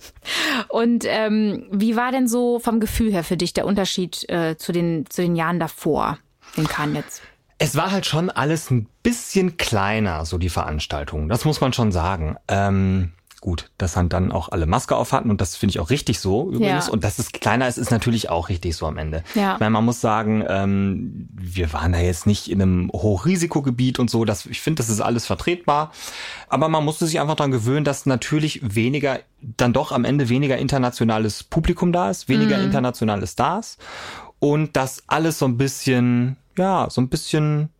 und 0.68 1.04
ähm, 1.06 1.66
wie 1.70 1.96
war 1.96 2.12
denn 2.12 2.28
so 2.28 2.58
vom 2.58 2.80
Gefühl 2.80 3.12
her 3.12 3.24
für 3.24 3.36
dich 3.36 3.54
der 3.54 3.66
Unterschied 3.66 4.28
äh, 4.28 4.56
zu, 4.56 4.72
den, 4.72 5.06
zu 5.08 5.22
den 5.22 5.36
Jahren 5.36 5.60
davor? 5.60 6.18
In 6.58 6.66
Cannes? 6.66 7.22
Es 7.58 7.74
war 7.74 7.90
halt 7.90 8.04
schon 8.04 8.28
alles 8.30 8.70
ein 8.70 8.86
bisschen 9.02 9.56
kleiner, 9.56 10.26
so 10.26 10.36
die 10.36 10.50
Veranstaltung. 10.50 11.28
Das 11.28 11.44
muss 11.44 11.60
man 11.60 11.72
schon 11.72 11.90
sagen. 11.90 12.36
Ähm, 12.48 13.12
gut, 13.40 13.70
dass 13.78 13.94
dann 13.94 14.32
auch 14.32 14.50
alle 14.50 14.66
Maske 14.66 14.96
auf 14.96 15.12
hatten 15.12 15.30
und 15.30 15.40
das 15.40 15.56
finde 15.56 15.70
ich 15.70 15.80
auch 15.80 15.90
richtig 15.90 16.18
so 16.20 16.50
übrigens. 16.50 16.86
Ja. 16.86 16.92
Und 16.92 17.04
dass 17.04 17.18
es 17.18 17.32
kleiner 17.32 17.68
ist, 17.68 17.78
ist 17.78 17.90
natürlich 17.90 18.28
auch 18.28 18.48
richtig 18.48 18.76
so 18.76 18.86
am 18.86 18.98
Ende. 18.98 19.22
Ja. 19.34 19.54
Ich 19.54 19.60
meine, 19.60 19.70
man 19.70 19.84
muss 19.84 20.00
sagen, 20.00 20.44
ähm, 20.48 21.28
wir 21.32 21.72
waren 21.72 21.92
da 21.92 21.98
jetzt 21.98 22.26
nicht 22.26 22.50
in 22.50 22.60
einem 22.60 22.90
Hochrisikogebiet 22.92 23.98
und 23.98 24.10
so. 24.10 24.24
Das, 24.24 24.46
ich 24.46 24.60
finde, 24.60 24.82
das 24.82 24.88
ist 24.88 25.00
alles 25.00 25.26
vertretbar. 25.26 25.92
Aber 26.48 26.68
man 26.68 26.84
musste 26.84 27.06
sich 27.06 27.20
einfach 27.20 27.36
daran 27.36 27.52
gewöhnen, 27.52 27.84
dass 27.84 28.04
natürlich 28.04 28.60
weniger, 28.62 29.20
dann 29.40 29.72
doch 29.72 29.92
am 29.92 30.04
Ende 30.04 30.28
weniger 30.28 30.58
internationales 30.58 31.44
Publikum 31.44 31.92
da 31.92 32.10
ist, 32.10 32.28
weniger 32.28 32.58
mhm. 32.58 32.64
internationale 32.64 33.26
Stars 33.26 33.78
und 34.38 34.76
dass 34.76 35.04
alles 35.06 35.38
so 35.38 35.46
ein 35.46 35.56
bisschen, 35.56 36.36
ja, 36.58 36.88
so 36.90 37.00
ein 37.00 37.08
bisschen 37.08 37.70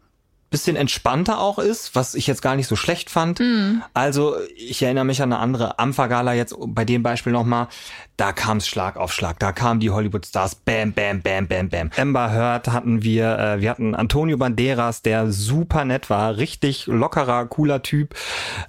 bisschen 0.51 0.77
entspannter 0.77 1.41
auch 1.41 1.59
ist, 1.59 1.95
was 1.95 2.15
ich 2.15 2.27
jetzt 2.27 2.41
gar 2.41 2.55
nicht 2.57 2.69
so 2.69 2.77
schlecht 2.77 3.11
fand. 3.11 3.41
Mm. 3.41 3.83
Also 3.95 4.37
ich 4.57 4.83
erinnere 4.83 5.05
mich 5.05 5.21
an 5.21 5.33
eine 5.33 5.41
andere 5.41 5.79
Ampha-Gala 5.79 6.35
jetzt 6.35 6.55
bei 6.59 6.85
dem 6.85 7.03
Beispiel 7.03 7.33
nochmal. 7.33 7.69
Da 8.17 8.33
kam 8.33 8.59
es 8.59 8.69
Schlag 8.69 8.97
auf 8.97 9.13
Schlag. 9.13 9.39
Da 9.41 9.53
kamen 9.53 9.81
die 9.81 9.91
Hollywood-Stars. 9.91 10.55
Bam, 10.55 10.93
bam, 10.93 11.21
bam, 11.21 11.49
bam, 11.49 11.69
bam. 11.69 11.91
Amber 11.97 12.33
Heard 12.33 12.69
hatten 12.69 13.03
wir. 13.03 13.39
Äh, 13.39 13.61
wir 13.61 13.71
hatten 13.71 13.95
Antonio 13.95 14.37
Banderas, 14.37 15.03
der 15.03 15.31
super 15.33 15.85
nett 15.85 16.09
war. 16.11 16.37
Richtig 16.37 16.87
lockerer, 16.87 17.47
cooler 17.47 17.83
Typ. 17.83 18.15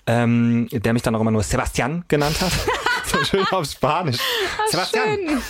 Ähm, 0.07 0.67
der 0.71 0.93
mich 0.93 1.03
dann 1.03 1.15
auch 1.15 1.21
immer 1.21 1.31
nur 1.31 1.43
Sebastian 1.43 2.05
genannt 2.07 2.41
hat. 2.41 2.51
so 3.07 3.23
schön 3.23 3.45
auf 3.51 3.65
Spanisch. 3.65 4.17
Ach, 4.57 4.67
Sebastian. 4.67 5.05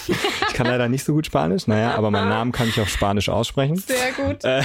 Schön. 0.05 0.15
Ich 0.47 0.53
kann 0.53 0.67
leider 0.67 0.87
nicht 0.87 1.03
so 1.03 1.13
gut 1.13 1.25
Spanisch, 1.25 1.67
naja, 1.67 1.95
aber 1.95 2.11
meinen 2.11 2.29
Namen 2.29 2.51
kann 2.51 2.69
ich 2.69 2.79
auf 2.79 2.89
Spanisch 2.89 3.29
aussprechen. 3.29 3.77
Sehr 3.77 4.11
gut. 4.13 4.43
Äh, 4.43 4.63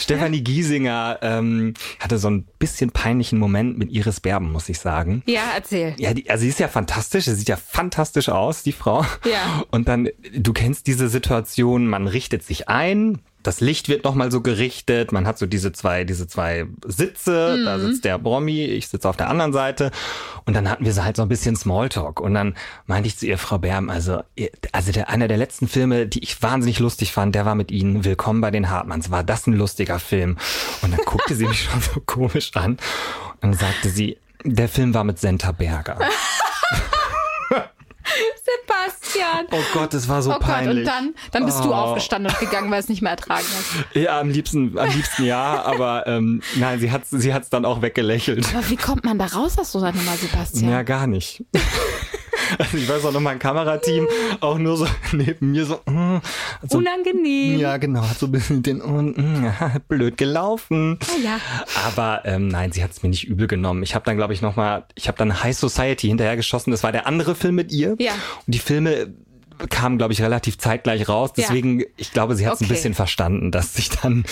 Stefanie 0.00 0.42
Giesinger 0.42 1.18
ähm, 1.22 1.74
hatte 2.00 2.18
so 2.18 2.28
ein 2.28 2.44
bisschen 2.58 2.90
peinlichen 2.90 3.38
Moment 3.38 3.78
mit 3.78 3.90
Iris 3.90 4.20
Berben, 4.20 4.52
muss 4.52 4.68
ich 4.68 4.78
sagen. 4.78 5.22
Ja, 5.26 5.42
erzähl. 5.54 5.94
Ja, 5.98 6.14
die, 6.14 6.28
also 6.30 6.42
sie 6.42 6.48
ist 6.48 6.60
ja 6.60 6.68
fantastisch, 6.68 7.24
sie 7.24 7.34
sieht 7.34 7.48
ja 7.48 7.56
fantastisch 7.56 8.28
aus, 8.28 8.62
die 8.62 8.72
Frau. 8.72 9.04
Ja. 9.24 9.64
Und 9.70 9.88
dann, 9.88 10.08
du 10.32 10.52
kennst 10.52 10.86
diese 10.86 11.08
Situation, 11.08 11.86
man 11.86 12.06
richtet 12.06 12.42
sich 12.42 12.68
ein, 12.68 13.20
das 13.46 13.60
Licht 13.60 13.88
wird 13.88 14.04
nochmal 14.04 14.32
so 14.32 14.40
gerichtet. 14.40 15.12
Man 15.12 15.26
hat 15.26 15.38
so 15.38 15.46
diese 15.46 15.72
zwei, 15.72 16.04
diese 16.04 16.26
zwei 16.26 16.66
Sitze. 16.84 17.56
Mhm. 17.58 17.64
Da 17.64 17.78
sitzt 17.78 18.04
der 18.04 18.18
Bromi, 18.18 18.64
ich 18.64 18.88
sitze 18.88 19.08
auf 19.08 19.16
der 19.16 19.30
anderen 19.30 19.52
Seite. 19.52 19.90
Und 20.44 20.54
dann 20.54 20.68
hatten 20.68 20.84
wir 20.84 20.92
so 20.92 21.04
halt 21.04 21.16
so 21.16 21.22
ein 21.22 21.28
bisschen 21.28 21.56
Smalltalk. 21.56 22.20
Und 22.20 22.34
dann 22.34 22.56
meinte 22.86 23.06
ich 23.06 23.16
zu 23.16 23.26
ihr, 23.26 23.38
Frau 23.38 23.58
Berm, 23.58 23.88
also, 23.88 24.22
also 24.72 24.92
der, 24.92 25.08
einer 25.08 25.28
der 25.28 25.36
letzten 25.36 25.68
Filme, 25.68 26.06
die 26.06 26.22
ich 26.22 26.42
wahnsinnig 26.42 26.78
lustig 26.80 27.12
fand, 27.12 27.34
der 27.34 27.46
war 27.46 27.54
mit 27.54 27.70
Ihnen 27.70 28.04
Willkommen 28.04 28.40
bei 28.40 28.50
den 28.50 28.68
Hartmanns. 28.68 29.10
War 29.10 29.22
das 29.22 29.46
ein 29.46 29.54
lustiger 29.54 29.98
Film? 29.98 30.36
Und 30.82 30.92
dann 30.92 31.04
guckte 31.04 31.34
sie 31.34 31.46
mich 31.46 31.62
schon 31.70 31.80
so 31.80 32.00
komisch 32.04 32.50
an. 32.54 32.72
Und 32.72 33.42
dann 33.42 33.54
sagte 33.54 33.90
sie, 33.90 34.18
der 34.44 34.68
Film 34.68 34.94
war 34.94 35.04
mit 35.04 35.18
Senta 35.18 35.52
Berger. 35.52 35.98
Sebastian. 39.36 39.62
Oh 39.74 39.78
Gott, 39.78 39.94
das 39.94 40.08
war 40.08 40.22
so 40.22 40.34
oh 40.34 40.38
peinlich. 40.38 40.86
Gott, 40.86 40.94
und 40.94 41.04
dann, 41.04 41.14
dann 41.32 41.46
bist 41.46 41.60
oh. 41.60 41.64
du 41.64 41.74
aufgestanden 41.74 42.32
und 42.32 42.40
gegangen, 42.40 42.70
weil 42.70 42.80
es 42.80 42.88
nicht 42.88 43.02
mehr 43.02 43.12
ertragen 43.12 43.44
hast. 43.44 43.66
Ja, 43.94 44.20
am 44.20 44.30
liebsten, 44.30 44.78
am 44.78 44.88
liebsten 44.90 45.24
ja, 45.24 45.62
aber 45.62 46.06
ähm, 46.06 46.42
nein, 46.56 46.80
sie 46.80 46.90
hat 46.90 47.02
sie 47.06 47.32
hat's 47.32 47.48
dann 47.50 47.64
auch 47.64 47.82
weggelächelt. 47.82 48.46
Aber 48.54 48.68
wie 48.68 48.76
kommt 48.76 49.04
man 49.04 49.18
da 49.18 49.26
raus 49.26 49.58
aus 49.58 49.72
so 49.72 49.78
einer 49.78 49.96
Nummer, 49.96 50.16
Sebastian? 50.16 50.70
Ja, 50.70 50.82
gar 50.82 51.06
nicht. 51.06 51.44
Also 52.58 52.76
ich 52.76 52.88
weiß 52.88 53.04
auch 53.04 53.12
noch, 53.12 53.20
mein 53.20 53.38
Kamerateam 53.38 54.06
auch 54.40 54.58
nur 54.58 54.76
so 54.76 54.86
neben 55.12 55.52
mir 55.52 55.66
so, 55.66 55.80
mm, 55.86 56.18
so 56.68 56.78
Unangenehm. 56.78 57.58
Ja, 57.58 57.76
genau, 57.76 58.02
hat 58.02 58.18
so 58.18 58.26
ein 58.26 58.32
bisschen 58.32 58.62
den 58.62 58.78
mm, 58.78 59.52
blöd 59.88 60.16
gelaufen. 60.16 60.98
Oh 61.02 61.20
ja. 61.22 61.40
Aber 61.86 62.22
ähm, 62.24 62.48
nein, 62.48 62.72
sie 62.72 62.82
hat 62.82 62.92
es 62.92 63.02
mir 63.02 63.08
nicht 63.08 63.26
übel 63.26 63.46
genommen. 63.46 63.82
Ich 63.82 63.94
habe 63.94 64.04
dann, 64.04 64.16
glaube 64.16 64.32
ich, 64.32 64.42
nochmal, 64.42 64.84
ich 64.94 65.08
habe 65.08 65.18
dann 65.18 65.42
High 65.42 65.56
Society 65.56 66.08
hinterher 66.08 66.36
geschossen. 66.36 66.70
Das 66.70 66.82
war 66.82 66.92
der 66.92 67.06
andere 67.06 67.34
Film 67.34 67.54
mit 67.54 67.72
ihr. 67.72 67.96
Ja. 67.98 68.12
Und 68.46 68.54
die 68.54 68.58
Filme 68.58 69.12
kam, 69.70 69.98
glaube 69.98 70.12
ich, 70.12 70.22
relativ 70.22 70.58
zeitgleich 70.58 71.08
raus. 71.08 71.32
Deswegen, 71.32 71.80
ja. 71.80 71.86
ich 71.96 72.12
glaube, 72.12 72.36
sie 72.36 72.46
hat 72.46 72.54
es 72.54 72.60
okay. 72.60 72.66
ein 72.66 72.74
bisschen 72.74 72.94
verstanden, 72.94 73.50
dass 73.50 73.76
ich 73.78 73.90
dann 73.90 74.24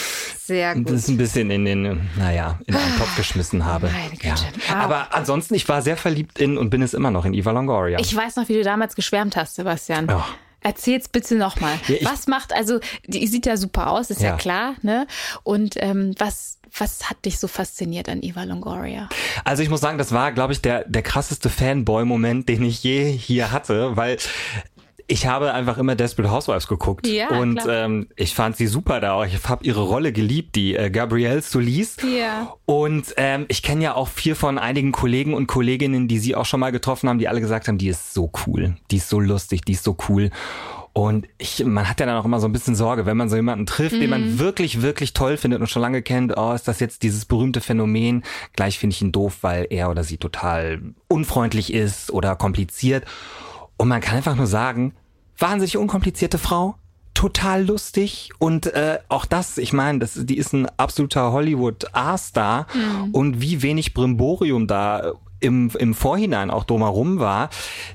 das 0.49 1.09
ein 1.09 1.17
bisschen 1.17 1.51
in 1.51 1.65
den, 1.65 2.09
naja, 2.17 2.59
in 2.67 2.75
einen 2.75 2.99
Topf 2.99 3.17
geschmissen 3.17 3.65
habe. 3.65 3.89
Meine 3.91 4.11
Güte. 4.11 4.27
Ja. 4.27 4.75
Ah. 4.75 4.85
Aber 4.85 5.15
ansonsten, 5.15 5.55
ich 5.55 5.69
war 5.69 5.83
sehr 5.83 5.97
verliebt 5.97 6.39
in 6.39 6.59
und 6.59 6.71
bin 6.71 6.83
es 6.83 6.95
immer 6.95 7.11
noch 7.11 7.25
in 7.25 7.35
Eva 7.35 7.51
Longoria. 7.51 7.99
Ich 7.99 8.15
weiß 8.15 8.37
noch, 8.37 8.49
wie 8.49 8.55
du 8.55 8.63
damals 8.63 8.95
geschwärmt 8.95 9.37
hast, 9.37 9.57
Sebastian. 9.57 10.09
Oh. 10.11 10.23
Erzähl's 10.61 11.09
bitte 11.09 11.35
nochmal. 11.35 11.79
Ja, 11.89 12.11
was 12.11 12.27
macht, 12.27 12.55
also, 12.55 12.81
die 13.07 13.27
sieht 13.27 13.45
ja 13.45 13.59
super 13.59 13.91
aus, 13.91 14.09
ist 14.09 14.23
ja, 14.23 14.31
ja 14.31 14.37
klar, 14.37 14.75
ne? 14.81 15.07
Und 15.43 15.75
ähm, 15.77 16.15
was, 16.17 16.59
was 16.77 17.11
hat 17.11 17.23
dich 17.27 17.39
so 17.39 17.49
fasziniert 17.49 18.09
an 18.09 18.23
Eva 18.23 18.45
Longoria? 18.45 19.11
Also 19.45 19.63
ich 19.63 19.69
muss 19.69 19.83
sagen, 19.83 19.99
das 19.99 20.13
war, 20.13 20.33
glaube 20.33 20.55
ich, 20.55 20.63
der, 20.63 20.85
der 20.89 21.03
krasseste 21.03 21.51
Fanboy-Moment, 21.51 22.49
den 22.49 22.63
ich 22.65 22.83
je 22.83 23.13
hier 23.13 23.53
hatte, 23.53 23.95
weil 23.99 24.17
ich 25.07 25.27
habe 25.27 25.53
einfach 25.53 25.79
immer 25.79 25.95
Desperate 25.95 26.33
Housewives 26.33 26.67
geguckt 26.67 27.07
ja, 27.07 27.29
und 27.29 27.61
ähm, 27.69 28.09
ich 28.17 28.35
fand 28.35 28.57
sie 28.57 28.67
super 28.67 29.01
da. 29.01 29.15
auch. 29.15 29.27
Ich 29.27 29.37
habe 29.47 29.65
ihre 29.65 29.83
Rolle 29.83 30.13
geliebt, 30.13 30.57
die 30.57 30.75
äh, 30.75 30.91
Gabrielle 30.91 31.43
Solis. 31.43 31.97
Ja. 32.03 32.55
Und 32.65 33.13
ähm, 33.17 33.45
ich 33.49 33.63
kenne 33.63 33.85
ja 33.85 33.95
auch 33.95 34.09
viel 34.09 34.35
von 34.35 34.59
einigen 34.59 34.93
Kollegen 34.93 35.35
und 35.35 35.47
Kolleginnen, 35.47 36.09
die 36.09 36.19
sie 36.19 36.35
auch 36.35 36.47
schon 36.47 36.61
mal 36.61 36.73
getroffen 36.73 37.09
haben, 37.09 37.19
die 37.19 37.29
alle 37.29 37.41
gesagt 37.41 37.69
haben, 37.69 37.79
die 37.79 37.89
ist 37.89 38.15
so 38.15 38.31
cool, 38.47 38.77
die 38.91 38.97
ist 38.97 39.09
so 39.09 39.21
lustig, 39.21 39.63
die 39.65 39.73
ist 39.73 39.85
so 39.85 39.97
cool. 40.09 40.31
Und 40.95 41.27
ich, 41.39 41.65
man 41.65 41.89
hat 41.89 41.99
ja 41.99 42.07
dann 42.07 42.17
auch 42.17 42.25
immer 42.25 42.39
so 42.39 42.47
ein 42.47 42.53
bisschen 42.53 42.77
Sorge, 42.77 43.05
wenn 43.05 43.17
man 43.17 43.29
so 43.29 43.35
jemanden 43.35 43.67
trifft, 43.67 43.97
mhm. 43.97 44.01
den 44.01 44.11
man 44.11 44.23
mhm. 44.23 44.39
wirklich, 44.39 44.81
wirklich 44.81 45.13
toll 45.13 45.37
findet 45.37 45.61
und 45.61 45.67
schon 45.67 45.83
lange 45.83 46.03
kennt, 46.03 46.35
oh, 46.37 46.53
ist 46.53 46.69
das 46.69 46.79
jetzt 46.79 47.03
dieses 47.03 47.25
berühmte 47.25 47.61
Phänomen? 47.61 48.23
Gleich 48.55 48.79
finde 48.79 48.95
ich 48.95 49.03
ihn 49.03 49.11
doof, 49.11 49.39
weil 49.41 49.67
er 49.71 49.91
oder 49.91 50.05
sie 50.05 50.19
total 50.19 50.81
unfreundlich 51.09 51.75
ist 51.75 52.13
oder 52.13 52.37
kompliziert. 52.37 53.05
Und 53.77 53.89
man 53.89 54.01
kann 54.01 54.17
einfach 54.17 54.37
nur 54.37 54.47
sagen, 54.47 54.95
wahnsinnig 55.39 55.77
unkomplizierte 55.77 56.39
Frau, 56.39 56.77
total 57.15 57.65
lustig 57.65 58.31
und 58.39 58.67
äh, 58.67 58.99
auch 59.09 59.25
das, 59.25 59.57
ich 59.57 59.73
meine, 59.73 60.01
das, 60.01 60.19
die 60.27 60.37
ist 60.37 60.53
ein 60.53 60.67
absoluter 60.77 61.33
Hollywood-A-Star. 61.33 62.67
Mhm. 62.75 63.11
und 63.13 63.41
wie 63.41 63.63
wenig 63.63 63.95
Brimborium 63.95 64.67
da 64.67 65.13
im, 65.45 65.71
im 65.79 65.95
Vorhinein 65.95 66.51
auch 66.51 66.65
drumherum 66.65 67.19
war, 67.19 67.51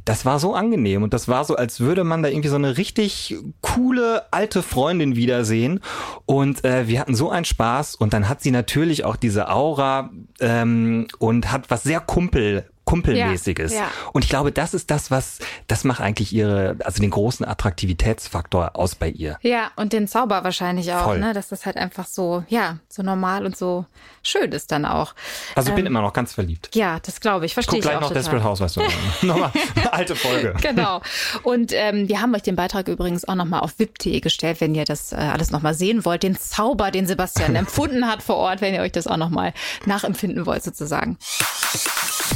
das 0.06 0.26
war 0.26 0.40
so 0.40 0.54
angenehm. 0.54 1.04
Und 1.04 1.14
das 1.14 1.28
war 1.28 1.44
so, 1.46 1.56
als 1.56 1.80
würde 1.80 2.04
man 2.04 2.22
da 2.22 2.30
irgendwie 2.30 2.50
so 2.50 2.56
eine 2.56 2.78
richtig 2.78 3.36
coole 3.62 4.32
alte 4.32 4.62
Freundin 4.62 5.16
wiedersehen. 5.16 5.80
Und 6.26 6.64
äh, 6.64 6.88
wir 6.88 7.00
hatten 7.00 7.16
so 7.16 7.30
einen 7.30 7.46
Spaß. 7.46 7.96
Und 7.96 8.14
dann 8.14 8.30
hat 8.30 8.42
sie 8.42 8.52
natürlich 8.52 9.04
auch 9.04 9.16
diese 9.16 9.50
Aura 9.50 10.12
ähm, 10.40 11.08
und 11.18 11.52
hat 11.52 11.70
was 11.72 11.84
sehr 11.84 12.00
Kumpel 12.00 12.70
Kumpelmäßiges. 12.90 13.72
Ja, 13.72 13.80
ja. 13.82 13.88
Und 14.14 14.24
ich 14.24 14.30
glaube, 14.30 14.52
das 14.52 14.74
ist 14.74 14.90
das, 14.90 15.12
was, 15.12 15.38
das 15.68 15.84
macht 15.84 16.02
eigentlich 16.02 16.34
ihre, 16.34 16.76
also 16.84 17.02
den 17.02 17.12
großen 17.12 17.46
Attraktivitätsfaktor 17.48 18.72
aus 18.74 18.96
bei 18.96 19.10
ihr. 19.10 19.38
Ja, 19.44 19.70
und 19.76 19.94
den 19.94 20.08
Zauber 20.08 20.44
wahrscheinlich 20.44 20.92
auch, 20.94 21.04
Voll. 21.04 21.20
ne? 21.20 21.34
Dass 21.34 21.50
das 21.50 21.68
halt 21.68 21.78
einfach 21.78 22.08
so, 22.08 22.44
ja, 22.48 22.80
so 22.88 23.04
normal 23.04 23.46
und 23.46 23.56
so 23.56 23.86
schön 24.24 24.52
ist 24.52 24.72
dann 24.72 24.86
auch. 24.86 25.14
Also 25.56 25.68
ich 25.68 25.72
ähm, 25.72 25.76
bin 25.76 25.86
immer 25.86 26.02
noch 26.02 26.14
ganz 26.14 26.34
verliebt. 26.34 26.76
Ja, 26.76 27.00
das 27.00 27.22
glaube 27.22 27.46
ich. 27.46 27.54
Verstehe 27.54 27.78
ich 27.78 27.84
gleich 27.84 27.98
auch 27.98 28.02
noch 28.02 28.08
total. 28.08 28.24
Desperate 28.24 28.44
House, 28.44 28.60
weißt 28.60 28.78
du. 28.78 28.82
nochmal 29.22 29.52
eine 29.76 29.94
alte 29.94 30.16
Folge. 30.16 30.56
Genau. 30.70 31.02
Und 31.44 31.72
ähm, 31.74 32.10
wir 32.10 32.22
haben 32.22 32.34
euch 32.36 32.44
den 32.44 32.56
Beitrag 32.56 32.88
übrigens 32.88 33.26
auch 33.26 33.36
nochmal 33.36 33.62
auf 33.62 33.80
vip.de 33.80 34.20
gestellt, 34.20 34.62
wenn 34.62 34.76
ihr 34.76 34.86
das 34.86 35.12
äh, 35.12 35.16
alles 35.16 35.52
nochmal 35.52 35.74
sehen 35.74 36.06
wollt. 36.06 36.24
Den 36.24 36.38
Zauber, 36.38 36.92
den 36.92 37.08
Sebastian 37.08 37.56
empfunden 37.56 38.08
hat 38.08 38.22
vor 38.22 38.36
Ort, 38.36 38.62
wenn 38.62 38.74
ihr 38.74 38.82
euch 38.82 38.92
das 38.92 39.08
auch 39.08 39.18
nochmal 39.18 39.54
nachempfinden 39.86 40.46
wollt 40.46 40.64
sozusagen. 40.64 41.18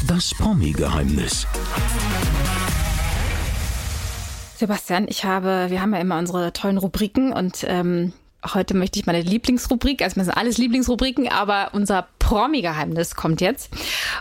Das 0.07 0.33
Promi-Geheimnis. 0.33 1.47
Sebastian, 4.57 5.05
ich 5.07 5.23
habe, 5.23 5.67
wir 5.69 5.81
haben 5.81 5.93
ja 5.93 5.99
immer 5.99 6.17
unsere 6.17 6.51
tollen 6.51 6.77
Rubriken 6.77 7.31
und 7.31 7.63
ähm, 7.67 8.11
heute 8.53 8.75
möchte 8.75 8.99
ich 8.99 9.05
meine 9.05 9.21
Lieblingsrubrik, 9.21 10.01
also 10.01 10.15
das 10.15 10.25
sind 10.25 10.35
alles 10.35 10.57
Lieblingsrubriken, 10.57 11.29
aber 11.29 11.69
unser 11.73 12.07
Promi-Geheimnis 12.19 13.15
kommt 13.15 13.39
jetzt. 13.39 13.71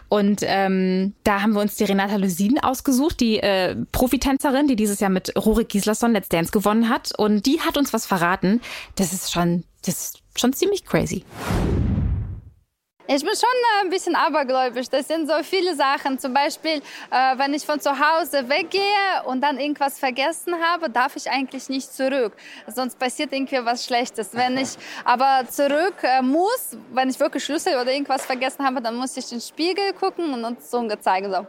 Und 0.09 0.42
ähm, 0.42 1.14
da 1.25 1.42
haben 1.42 1.55
wir 1.55 1.61
uns 1.61 1.77
die 1.77 1.85
Renata 1.85 2.16
Lusin 2.16 2.59
ausgesucht, 2.59 3.21
die 3.21 3.38
äh, 3.38 3.75
Profitänzerin, 3.92 4.68
die 4.68 4.77
dieses 4.77 5.01
Jahr 5.01 5.11
mit 5.11 5.35
Rurik 5.37 5.71
Gislason 5.71 6.12
Let's 6.12 6.29
Dance 6.29 6.53
gewonnen 6.53 6.88
hat. 6.88 7.11
Und 7.18 7.47
die 7.47 7.61
hat 7.61 7.77
uns 7.77 7.92
was 7.92 8.07
verraten. 8.07 8.61
Das 8.97 9.12
ist 9.12 9.33
schon, 9.33 9.64
das 9.85 9.95
ist 9.97 10.23
schon 10.37 10.53
ziemlich 10.53 10.85
crazy. 10.85 11.25
Ich 13.14 13.22
bin 13.22 13.35
schon 13.35 13.48
äh, 13.51 13.85
ein 13.85 13.90
bisschen 13.90 14.16
abergläubisch. 14.16 14.88
Das 14.88 15.07
sind 15.07 15.29
so 15.29 15.35
viele 15.42 15.77
Sachen. 15.77 16.18
Zum 16.18 16.33
Beispiel, 16.33 16.81
äh, 17.11 17.37
wenn 17.37 17.53
ich 17.53 17.62
von 17.62 17.79
zu 17.79 17.90
Hause 17.90 18.48
weggehe 18.48 18.81
und 19.27 19.42
dann 19.42 19.59
irgendwas 19.59 19.98
vergessen 19.98 20.55
habe, 20.55 20.88
darf 20.88 21.14
ich 21.16 21.31
eigentlich 21.31 21.68
nicht 21.68 21.92
zurück. 21.92 22.33
Sonst 22.68 22.98
passiert 22.98 23.35
irgendwie 23.35 23.62
was 23.62 23.85
Schlechtes. 23.85 24.31
Wenn 24.33 24.57
ich 24.57 24.70
aber 25.05 25.46
zurück 25.51 25.96
äh, 26.03 26.22
muss, 26.22 26.75
wenn 26.94 27.11
ich 27.11 27.20
wirklich 27.20 27.44
Schlüssel 27.44 27.75
oder 27.75 27.92
irgendwas 27.92 28.25
vergessen 28.25 28.64
habe, 28.64 28.81
dann 28.81 28.96
muss 28.96 29.14
ich 29.14 29.25
in 29.25 29.38
den 29.38 29.42
Spiegel 29.42 29.92
gucken 29.92 30.33
und 30.33 30.42
uns 30.44 30.70
so 30.70 30.81
gezeigt. 30.88 31.29
So. 31.33 31.46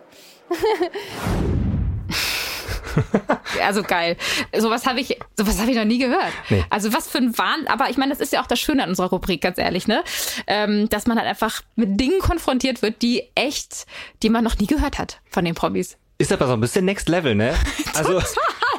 also 3.64 3.84
geil. 3.84 4.18
Sowas 4.58 4.86
habe 4.86 5.00
ich, 5.00 5.18
sowas 5.38 5.60
habe 5.60 5.72
ich 5.72 5.78
noch 5.78 5.86
nie 5.86 6.00
gehört. 6.00 6.32
Nee. 6.50 6.64
Also 6.70 6.94
was 6.94 7.08
für 7.08 7.20
ein 7.20 7.38
Wahn. 7.38 7.68
Aber 7.68 7.90
ich 7.90 7.98
meine, 7.98 8.12
das 8.12 8.20
ist 8.20 8.34
ja 8.34 8.42
auch 8.42 8.48
das 8.48 8.60
Schöne 8.60 8.84
an 8.84 8.90
unserer 8.90 9.10
Rubrik, 9.10 9.42
ganz 9.42 9.58
ehrlich, 9.58 9.88
ne? 9.88 10.04
Ähm, 10.48 10.90
dass 10.90 11.08
man 11.08 11.18
halt 11.18 11.28
einfach 11.28 11.62
mit 11.76 12.00
Dingen 12.00 12.20
konfrontiert 12.20 12.82
wird, 12.82 13.02
die 13.02 13.24
echt, 13.36 13.86
die 14.22 14.30
man 14.30 14.44
noch 14.44 14.58
nie 14.58 14.68
gehört 14.68 14.98
hat 14.98 15.22
von 15.30 15.46
den 15.46 15.56
Promis. 15.56 15.98
Ist 16.18 16.32
aber 16.32 16.48
so 16.48 16.54
ein 16.54 16.62
bisschen 16.62 16.86
Next 16.86 17.10
Level, 17.10 17.36
ne? 17.36 17.56
Also 17.96 18.22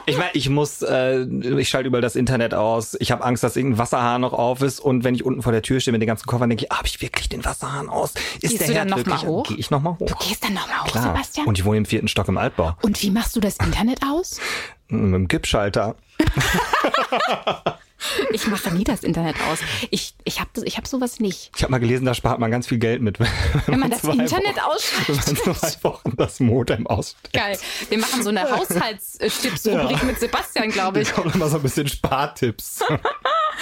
ich 0.06 0.16
meine, 0.16 0.30
ich 0.34 0.48
muss, 0.48 0.82
äh, 0.82 1.22
ich 1.22 1.68
schalte 1.68 1.88
überall 1.88 2.02
das 2.02 2.16
Internet 2.16 2.54
aus. 2.54 2.96
Ich 3.00 3.10
habe 3.10 3.24
Angst, 3.24 3.42
dass 3.42 3.56
irgendein 3.56 3.78
Wasserhahn 3.78 4.20
noch 4.20 4.32
auf 4.32 4.62
ist. 4.62 4.80
Und 4.80 5.04
wenn 5.04 5.14
ich 5.14 5.24
unten 5.24 5.42
vor 5.42 5.52
der 5.52 5.62
Tür 5.62 5.80
stehe 5.80 5.92
mit 5.92 6.02
den 6.02 6.06
ganzen 6.06 6.26
Koffern, 6.26 6.48
denke 6.48 6.64
ich, 6.64 6.72
ah, 6.72 6.78
habe 6.78 6.88
ich 6.88 7.00
wirklich 7.00 7.28
den 7.28 7.44
Wasserhahn 7.44 7.88
aus? 7.88 8.14
Ist 8.40 8.50
Gehst 8.50 8.60
der 8.60 8.68
du 8.68 8.74
dann 8.74 8.88
noch 8.88 9.06
mal 9.06 9.22
hoch? 9.22 9.46
Gehe 9.46 9.56
ich 9.56 9.70
noch 9.70 9.80
mal 9.80 9.96
hoch? 9.98 10.06
Du 10.06 10.14
gehst 10.26 10.44
dann 10.44 10.54
noch 10.54 10.66
mal 10.68 10.82
hoch, 10.82 10.86
Klar. 10.88 11.04
Sebastian? 11.14 11.46
Und 11.46 11.58
ich 11.58 11.64
wohne 11.64 11.78
im 11.78 11.86
vierten 11.86 12.08
Stock 12.08 12.28
im 12.28 12.38
Altbau. 12.38 12.76
Und 12.82 13.02
wie 13.02 13.10
machst 13.10 13.36
du 13.36 13.40
das 13.40 13.56
Internet 13.58 14.00
aus? 14.04 14.40
Mit 14.88 15.14
dem 15.14 15.28
Kippschalter. 15.28 15.96
Ich 18.32 18.46
mache 18.46 18.74
nie 18.74 18.84
das 18.84 19.04
Internet 19.04 19.36
aus. 19.50 19.58
Ich, 19.90 20.14
ich 20.24 20.40
habe 20.40 20.50
ich 20.64 20.76
hab 20.76 20.86
sowas 20.86 21.20
nicht. 21.20 21.52
Ich 21.56 21.62
habe 21.62 21.70
mal 21.70 21.78
gelesen, 21.78 22.04
da 22.04 22.14
spart 22.14 22.38
man 22.40 22.50
ganz 22.50 22.66
viel 22.66 22.78
Geld 22.78 23.00
mit. 23.02 23.18
Wenn, 23.20 23.28
wenn 23.66 23.80
man 23.80 23.90
das 23.90 24.04
Internet 24.04 24.62
ausschaltet. 24.62 25.26
Wenn 25.26 25.52
man 25.52 25.56
zwei 25.56 25.84
Wochen 25.84 26.16
das 26.16 26.40
Modem 26.40 26.86
ausstellt. 26.86 27.32
Geil. 27.32 27.58
Wir 27.88 27.98
machen 27.98 28.22
so 28.22 28.30
eine 28.30 28.42
Haushaltstipps-Rubrik 28.50 29.98
ja. 29.98 30.04
mit 30.04 30.18
Sebastian, 30.18 30.70
glaube 30.70 31.00
ich. 31.00 31.08
Da 31.08 31.14
kommen 31.14 31.34
immer 31.34 31.48
so 31.48 31.56
ein 31.56 31.62
bisschen 31.62 31.88
Spartipps. 31.88 32.80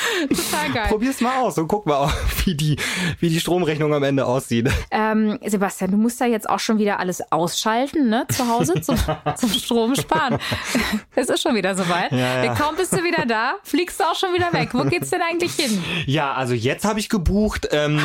Total 0.28 0.72
geil. 0.72 0.87
Probier's 0.88 1.20
mal 1.20 1.40
aus 1.40 1.59
und 1.59 1.68
guck 1.68 1.87
mal, 1.87 2.12
wie 2.44 2.55
die, 2.55 2.76
wie 3.20 3.28
die 3.28 3.40
Stromrechnung 3.40 3.94
am 3.94 4.02
Ende 4.02 4.26
aussieht. 4.26 4.70
Ähm, 4.90 5.38
Sebastian, 5.44 5.90
du 5.90 5.96
musst 5.96 6.20
da 6.20 6.26
jetzt 6.26 6.48
auch 6.48 6.59
schon 6.59 6.78
wieder 6.78 6.98
alles 7.00 7.22
ausschalten, 7.31 8.09
ne? 8.09 8.26
Zu 8.28 8.48
Hause 8.48 8.81
zum, 8.81 8.96
zum 9.37 9.50
Strom 9.50 9.94
sparen. 9.94 10.38
Es 11.14 11.28
ist 11.28 11.42
schon 11.42 11.55
wieder 11.55 11.74
soweit. 11.74 12.12
Ja, 12.12 12.44
ja. 12.44 12.55
Kaum 12.55 12.76
bist 12.76 12.92
du 12.92 13.02
wieder 13.02 13.26
da, 13.26 13.55
fliegst 13.62 14.00
du 14.00 14.05
auch 14.05 14.16
schon 14.16 14.35
wieder 14.35 14.52
weg. 14.52 14.70
Wo 14.72 14.85
geht's 14.85 15.11
denn 15.11 15.22
eigentlich 15.22 15.55
hin? 15.55 15.83
Ja, 16.07 16.35
also 16.35 16.55
jetzt 16.55 16.85
habe 16.85 17.00
ich 17.00 17.09
gebucht 17.09 17.68
ähm, 17.72 18.00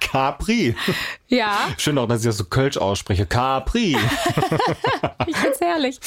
Capri. 0.00 0.74
Ja. 1.28 1.68
Schön 1.78 1.98
auch, 1.98 2.06
dass 2.06 2.20
ich 2.20 2.26
das 2.26 2.36
so 2.36 2.44
Kölsch 2.44 2.76
ausspreche. 2.76 3.26
Capri. 3.26 3.96
ich 5.26 5.36
find's 5.36 5.60
herrlich. 5.60 5.98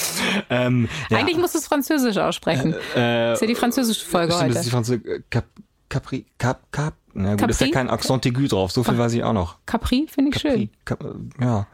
Ähm, 0.49 0.87
ja. 1.09 1.17
Eigentlich 1.17 1.37
musst 1.37 1.55
du 1.55 1.59
es 1.59 1.67
französisch 1.67 2.17
aussprechen. 2.17 2.75
Äh, 2.95 3.07
äh, 3.07 3.33
ist 3.33 3.41
ja 3.41 3.47
die 3.47 3.55
französische 3.55 4.05
Folge 4.05 4.33
stimmt, 4.33 4.43
heute. 4.43 4.53
Das 4.53 4.61
ist 4.61 4.65
die 4.65 4.71
Französische 4.99 5.23
Cap, 5.29 5.45
Capri, 5.89 6.25
Cap, 6.37 6.71
Cap. 6.71 6.93
Na 7.13 7.31
gut, 7.31 7.39
Capri? 7.39 7.51
ist 7.51 7.61
ja 7.61 7.71
kein 7.71 7.89
Accent 7.89 8.25
aigu 8.25 8.47
drauf. 8.47 8.71
So 8.71 8.83
viel 8.83 8.97
weiß 8.97 9.13
ich 9.13 9.23
auch 9.23 9.33
noch. 9.33 9.57
Capri 9.65 10.07
finde 10.09 10.31
ich 10.35 10.41
Capri, 10.41 10.57
schön. 10.57 10.69
Cap, 10.85 11.05
ja. 11.39 11.67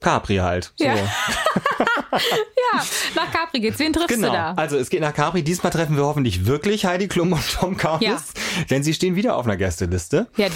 Capri 0.00 0.36
halt. 0.36 0.72
So. 0.76 0.84
Ja. 0.84 0.94
ja, 2.12 2.84
nach 3.14 3.32
Capri 3.32 3.60
geht's. 3.60 3.78
Wen 3.78 3.92
triffst 3.92 4.08
genau. 4.10 4.28
du 4.28 4.34
da? 4.34 4.52
Also 4.52 4.76
es 4.76 4.90
geht 4.90 5.00
nach 5.00 5.14
Capri. 5.14 5.42
Diesmal 5.42 5.72
treffen 5.72 5.96
wir 5.96 6.04
hoffentlich 6.04 6.46
wirklich 6.46 6.84
Heidi 6.84 7.08
Klum 7.08 7.32
und 7.32 7.52
Tom 7.52 7.76
Kaulitz, 7.76 8.04
ja. 8.04 8.64
denn 8.70 8.82
sie 8.82 8.94
stehen 8.94 9.16
wieder 9.16 9.36
auf 9.36 9.46
einer 9.46 9.56
Gästeliste. 9.56 10.28
Ja, 10.36 10.48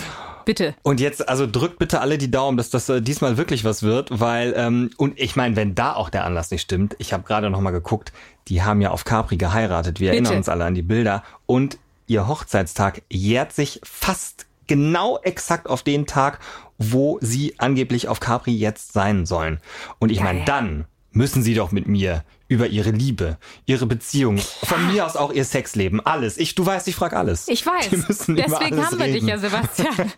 bitte. 0.44 0.74
Und 0.82 1.00
jetzt, 1.00 1.28
also 1.28 1.46
drückt 1.46 1.78
bitte 1.78 2.00
alle 2.00 2.18
die 2.18 2.30
Daumen, 2.30 2.58
dass 2.58 2.70
das 2.70 2.88
äh, 2.90 3.00
diesmal 3.00 3.38
wirklich 3.38 3.64
was 3.64 3.82
wird, 3.82 4.08
weil, 4.20 4.52
ähm, 4.56 4.90
und 4.98 5.18
ich 5.18 5.36
meine, 5.36 5.56
wenn 5.56 5.74
da 5.74 5.94
auch 5.94 6.10
der 6.10 6.24
Anlass 6.24 6.50
nicht 6.50 6.62
stimmt, 6.62 6.94
ich 6.98 7.12
habe 7.12 7.24
gerade 7.24 7.50
noch 7.50 7.60
mal 7.60 7.70
geguckt, 7.70 8.12
die 8.48 8.62
haben 8.62 8.80
ja 8.80 8.90
auf 8.90 9.04
Capri 9.04 9.36
geheiratet. 9.36 10.00
Wir 10.00 10.10
bitte. 10.10 10.22
erinnern 10.22 10.38
uns 10.38 10.48
alle 10.48 10.64
an 10.64 10.74
die 10.74 10.82
Bilder. 10.82 11.24
Und 11.46 11.78
ihr 12.10 12.26
Hochzeitstag 12.26 13.02
jährt 13.08 13.52
sich 13.52 13.80
fast 13.84 14.46
genau 14.66 15.18
exakt 15.22 15.68
auf 15.68 15.84
den 15.84 16.06
Tag, 16.06 16.40
wo 16.76 17.18
sie 17.22 17.54
angeblich 17.58 18.08
auf 18.08 18.18
Capri 18.18 18.52
jetzt 18.52 18.92
sein 18.92 19.26
sollen. 19.26 19.60
Und 20.00 20.10
ich 20.10 20.20
meine, 20.20 20.44
dann 20.44 20.86
müssen 21.12 21.42
sie 21.42 21.54
doch 21.54 21.70
mit 21.70 21.86
mir 21.86 22.24
über 22.48 22.66
ihre 22.66 22.90
Liebe, 22.90 23.38
ihre 23.64 23.86
Beziehung, 23.86 24.38
von 24.38 24.92
mir 24.92 25.06
aus 25.06 25.14
auch 25.14 25.32
ihr 25.32 25.44
Sexleben, 25.44 26.04
alles. 26.04 26.36
Ich, 26.36 26.56
du 26.56 26.66
weißt, 26.66 26.88
ich 26.88 26.96
frage 26.96 27.16
alles. 27.16 27.46
Ich 27.46 27.64
weiß. 27.64 27.90
Deswegen 27.90 28.84
haben 28.84 28.98
wir 28.98 29.06
reden. 29.06 29.20
dich 29.20 29.22
ja, 29.22 29.38
Sebastian. 29.38 29.94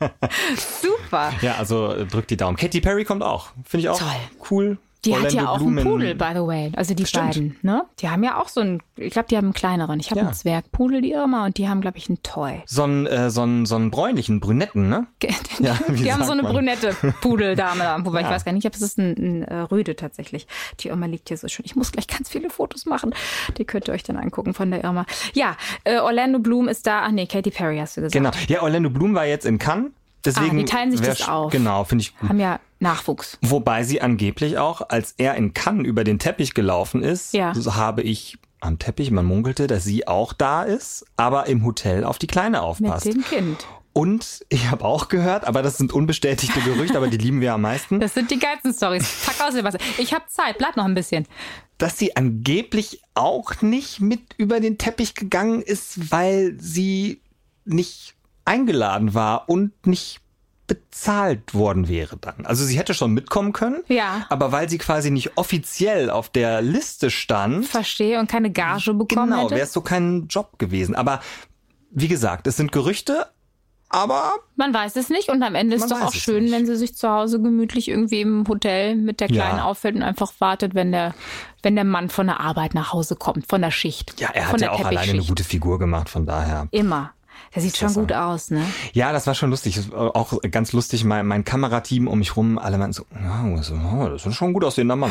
Super. 0.81 1.33
Ja, 1.43 1.57
also 1.57 2.07
drück 2.07 2.27
die 2.27 2.39
Daumen. 2.39 2.57
Katy 2.57 2.81
Perry 2.81 3.05
kommt 3.05 3.23
auch. 3.23 3.51
Finde 3.65 3.83
ich 3.83 3.89
auch 3.91 3.99
Toll. 3.99 4.09
cool. 4.51 4.79
Die 5.05 5.17
hat 5.17 5.33
ja 5.33 5.49
auch 5.49 5.59
Blumen. 5.59 5.79
einen 5.79 5.89
Pudel, 5.89 6.15
by 6.15 6.31
the 6.33 6.47
way. 6.47 6.71
Also 6.77 6.95
die 6.95 7.07
Stimmt. 7.07 7.27
beiden, 7.27 7.57
ne? 7.63 7.85
Die 7.99 8.09
haben 8.09 8.23
ja 8.23 8.41
auch 8.41 8.49
so 8.49 8.61
einen, 8.61 8.83
ich 8.97 9.13
glaube, 9.13 9.27
die 9.29 9.37
haben 9.37 9.47
einen 9.47 9.53
kleineren. 9.53 9.99
Ich 9.99 10.11
habe 10.11 10.21
ja. 10.21 10.27
einen 10.27 10.35
Zwergpudel, 10.35 11.01
die 11.01 11.11
Irma, 11.11 11.47
und 11.47 11.59
die 11.59 11.69
haben, 11.69 11.81
glaube 11.81 11.99
ich, 11.99 12.09
einen 12.09 12.23
Toy. 12.23 12.63
So 12.67 12.85
einen, 12.85 13.07
äh, 13.07 13.31
so 13.31 13.43
einen, 13.43 13.67
so 13.67 13.75
einen 13.75 13.91
bräunlichen, 13.91 14.39
brünetten, 14.39 14.89
ne? 14.89 15.09
ja, 15.59 15.77
die 15.89 16.13
haben 16.13 16.23
so 16.23 16.31
eine 16.33 16.43
man? 16.43 16.53
brünette 16.53 16.95
Pudeldame, 17.21 17.85
wobei 18.05 18.21
ja. 18.21 18.29
ich 18.29 18.33
weiß 18.33 18.45
gar 18.45 18.53
nicht, 18.53 18.67
ob 18.67 18.75
es 18.75 18.83
ist 18.83 18.99
ein, 18.99 19.17
ein 19.17 19.43
äh, 19.43 19.61
Rüde 19.61 19.97
tatsächlich. 19.97 20.47
Die 20.81 20.89
Irma 20.89 21.07
liegt 21.07 21.29
hier 21.29 21.37
so 21.37 21.49
schön. 21.49 21.65
Ich 21.67 21.75
muss 21.75 21.91
gleich 21.91 22.07
ganz 22.07 22.29
viele 22.29 22.49
Fotos 22.49 22.87
machen. 22.87 23.13
Die 23.59 23.65
könnt 23.65 23.89
ihr 23.89 23.95
euch 23.95 24.05
dann 24.05 24.17
angucken 24.17 24.55
von 24.55 24.71
der 24.71 24.85
Irma. 24.85 25.07
Ja, 25.35 25.57
äh, 25.83 25.99
Orlando 25.99 26.39
Bloom 26.39 26.69
ist 26.69 26.87
da. 26.87 27.03
Ach 27.05 27.11
nee, 27.11 27.27
Katy 27.27 27.51
Perry 27.51 27.79
hast 27.79 27.97
du 27.97 28.03
gesagt. 28.03 28.13
Genau. 28.13 28.31
Ja, 28.47 28.63
Orlando 28.63 28.91
Bloom 28.91 29.15
war 29.15 29.27
jetzt 29.27 29.47
in 29.47 29.59
Cannes. 29.59 29.91
Deswegen 30.25 30.57
ah, 30.57 30.61
die 30.61 30.65
teilen 30.65 30.91
sich 30.91 31.01
das 31.01 31.29
auf. 31.29 31.53
Genau, 31.53 31.85
finde 31.85 32.03
ich 32.03 32.17
gut. 32.17 32.29
Haben 32.29 32.41
ja 32.41 32.61
Nachwuchs. 32.79 33.39
Wobei 33.43 33.85
sie 33.85 34.01
angeblich 34.01 34.59
auch, 34.59 34.83
als 34.89 35.15
er 35.19 35.35
in 35.35 35.55
Cannes 35.55 35.87
über 35.87 36.05
den 36.05 36.19
Teppich 36.19 36.55
gelaufen 36.55 37.03
ist, 37.03 37.33
ja. 37.33 37.55
so 37.55 37.75
habe 37.75 38.03
ich 38.03 38.39
am 38.61 38.79
Teppich, 38.79 39.11
man 39.11 39.27
munkelte, 39.27 39.67
dass 39.67 39.85
sie 39.85 40.07
auch 40.07 40.33
da 40.33 40.63
ist, 40.63 41.05
aber 41.17 41.47
im 41.47 41.65
Hotel 41.65 42.05
auf 42.05 42.19
die 42.19 42.29
Kleine 42.29 42.63
aufpasst. 42.63 43.07
Mit 43.07 43.15
dem 43.15 43.25
Kind. 43.25 43.67
Und 43.93 44.47
ich 44.49 44.71
habe 44.71 44.85
auch 44.85 45.09
gehört, 45.09 45.45
aber 45.45 45.63
das 45.63 45.77
sind 45.77 45.93
unbestätigte 45.93 46.61
Gerüchte, 46.61 46.97
aber 46.97 47.09
die 47.09 47.19
lieben 47.19 47.41
wir 47.41 47.53
am 47.53 47.61
meisten. 47.63 48.01
Das 48.01 48.15
sind 48.15 48.31
die 48.31 48.39
geilsten 48.39 48.73
Stories. 48.73 49.27
Pack 49.27 49.47
aus, 49.47 49.55
Sebastian. 49.55 49.83
Ich 49.99 50.15
habe 50.15 50.25
Zeit, 50.29 50.59
bleib 50.59 50.77
noch 50.77 50.87
ein 50.87 50.95
bisschen. 50.95 51.27
Dass 51.77 51.99
sie 51.99 52.17
angeblich 52.17 53.03
auch 53.15 53.61
nicht 53.61 54.01
mit 54.01 54.21
über 54.39 54.61
den 54.61 54.79
Teppich 54.79 55.15
gegangen 55.15 55.61
ist, 55.61 56.11
weil 56.11 56.57
sie 56.59 57.21
nicht 57.65 58.15
eingeladen 58.45 59.15
war 59.15 59.49
und 59.49 59.87
nicht 59.87 60.21
bezahlt 60.67 61.55
worden 61.55 61.89
wäre 61.89 62.17
dann. 62.17 62.47
Also 62.47 62.65
sie 62.65 62.79
hätte 62.79 62.95
schon 62.95 63.13
mitkommen 63.13 63.53
können, 63.53 63.83
ja. 63.89 64.27
aber 64.31 64.53
weil 64.53 64.71
sie 64.71 64.79
quasi 64.79 65.11
nicht 65.11 65.37
offiziell 65.37 66.09
auf 66.09 66.29
der 66.29 66.63
Liste 66.63 67.11
stand. 67.11 67.67
Verstehe 67.67 68.19
und 68.19 68.31
keine 68.31 68.51
Gage 68.51 68.95
bekommen 68.95 69.31
genau, 69.31 69.51
wäre 69.51 69.61
es 69.61 69.73
so 69.73 69.81
kein 69.81 70.29
Job 70.29 70.59
gewesen. 70.59 70.95
Aber 70.95 71.21
wie 71.91 72.09
gesagt, 72.09 72.47
es 72.47 72.57
sind 72.57 72.73
Gerüchte, 72.73 73.27
aber 73.91 74.33
man 74.57 74.73
weiß 74.73 74.97
es 74.97 75.11
nicht 75.11 75.29
und 75.29 75.43
am 75.43 75.55
Ende 75.55 75.77
ist 75.77 75.83
es 75.83 75.91
doch 75.91 76.01
auch 76.01 76.15
schön, 76.15 76.45
nicht. 76.45 76.55
wenn 76.55 76.65
sie 76.65 76.77
sich 76.77 76.97
zu 76.97 77.11
Hause 77.11 77.43
gemütlich 77.43 77.89
irgendwie 77.89 78.23
im 78.23 78.49
Hotel 78.49 78.97
mit 78.97 79.21
der 79.21 79.29
Kleinen 79.29 79.59
ja. 79.59 79.65
auffällt 79.65 79.97
und 79.97 80.03
einfach 80.03 80.33
wartet, 80.39 80.75
wenn 80.75 80.93
der 80.93 81.15
wenn 81.63 81.75
der 81.75 81.85
Mann 81.85 82.09
von 82.09 82.27
der 82.27 82.41
Arbeit 82.41 82.73
nach 82.73 82.95
Hause 82.95 83.17
kommt, 83.17 83.47
von 83.47 83.61
der 83.61 83.71
Schicht. 83.71 84.19
Ja, 84.19 84.31
er 84.33 84.51
hat 84.51 84.61
ja 84.63 84.73
auch 84.73 84.85
alleine 84.85 85.13
eine 85.13 85.25
gute 85.25 85.45
Figur 85.45 85.79
gemacht, 85.79 86.09
von 86.09 86.25
daher. 86.25 86.69
Immer. 86.71 87.13
Der 87.55 87.63
sieht 87.63 87.77
schon 87.77 87.93
gut 87.93 88.13
aus, 88.13 88.51
ne? 88.51 88.65
Ja, 88.93 89.13
das 89.13 89.27
war 89.27 89.35
schon 89.35 89.51
lustig. 89.51 89.81
Auch 89.93 90.41
ganz 90.51 90.73
lustig. 90.73 91.05
Mein, 91.05 91.27
mein 91.27 91.45
Kamerateam 91.45 92.09
um 92.09 92.19
mich 92.19 92.37
rum, 92.37 92.59
alle 92.59 92.79
meinten 92.79 92.95
so, 92.95 93.05
ja, 93.15 94.09
das 94.09 94.25
ist 94.25 94.35
schon 94.35 94.49
ein 94.49 94.53
gut 94.55 94.65
aussehender 94.65 94.97
Mann. 94.97 95.11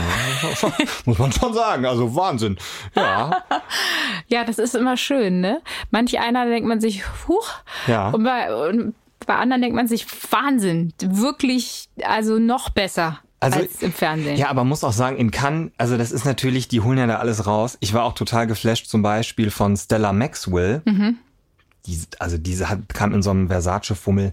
Muss 1.06 1.20
man 1.20 1.32
schon 1.32 1.54
sagen. 1.54 1.86
Also 1.86 2.16
Wahnsinn. 2.16 2.58
Ja. 2.96 3.44
ja, 4.28 4.44
das 4.44 4.58
ist 4.58 4.76
immer 4.76 4.98
schön, 4.98 5.40
ne? 5.40 5.62
Manch 5.92 6.20
einer 6.20 6.46
denkt 6.46 6.68
man 6.68 6.82
sich, 6.82 7.04
huch. 7.28 7.48
Ja. 7.88 8.10
Und 8.10 8.24
bei, 8.24 8.70
und 8.70 8.96
bei 9.28 9.36
anderen 9.36 9.62
denkt 9.62 9.76
man 9.76 9.88
sich, 9.88 10.06
Wahnsinn. 10.32 10.94
Wirklich, 11.00 11.90
also 12.04 12.40
noch 12.40 12.70
besser. 12.70 13.20
Also, 13.40 13.60
als 13.60 13.82
im 13.82 13.92
Fernsehen. 13.92 14.38
Ja, 14.38 14.50
aber 14.50 14.64
muss 14.64 14.84
auch 14.84 14.94
sagen, 14.94 15.18
in 15.18 15.32
Cannes, 15.32 15.72
also 15.78 15.98
das 15.98 16.12
ist 16.12 16.26
natürlich, 16.26 16.68
die 16.68 16.82
holen 16.82 17.00
ja 17.00 17.08
da 17.08 17.16
alles 17.18 17.48
raus. 17.48 17.78
Ich 17.80 17.94
war 17.94 18.04
auch 18.04 18.14
total 18.14 18.46
geflasht 18.46 18.88
zum 18.88 19.02
Beispiel 19.02 19.50
von 19.50 19.76
Stella 19.76 20.14
Maxwell. 20.14 20.82
Mhm 20.86 21.18
die, 21.86 22.00
also 22.20 22.38
diese 22.38 22.70
hat, 22.70 22.90
kam 22.90 23.14
in 23.14 23.22
so 23.22 23.32
einem 23.32 23.48
Versace-Fummel, 23.48 24.32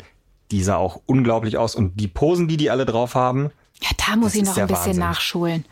die 0.50 0.62
sah 0.62 0.76
auch 0.76 1.00
unglaublich 1.06 1.56
aus. 1.58 1.74
Und 1.74 1.98
die 2.00 2.08
Posen, 2.08 2.48
die 2.48 2.56
die 2.56 2.70
alle 2.70 2.86
drauf 2.86 3.14
haben, 3.14 3.50
Ja, 3.80 3.88
da 4.08 4.16
muss 4.16 4.34
ich 4.34 4.42
noch 4.42 4.56
ein 4.56 4.66
bisschen 4.66 4.84
Wahnsinn. 4.86 4.98
nachschulen. 4.98 5.64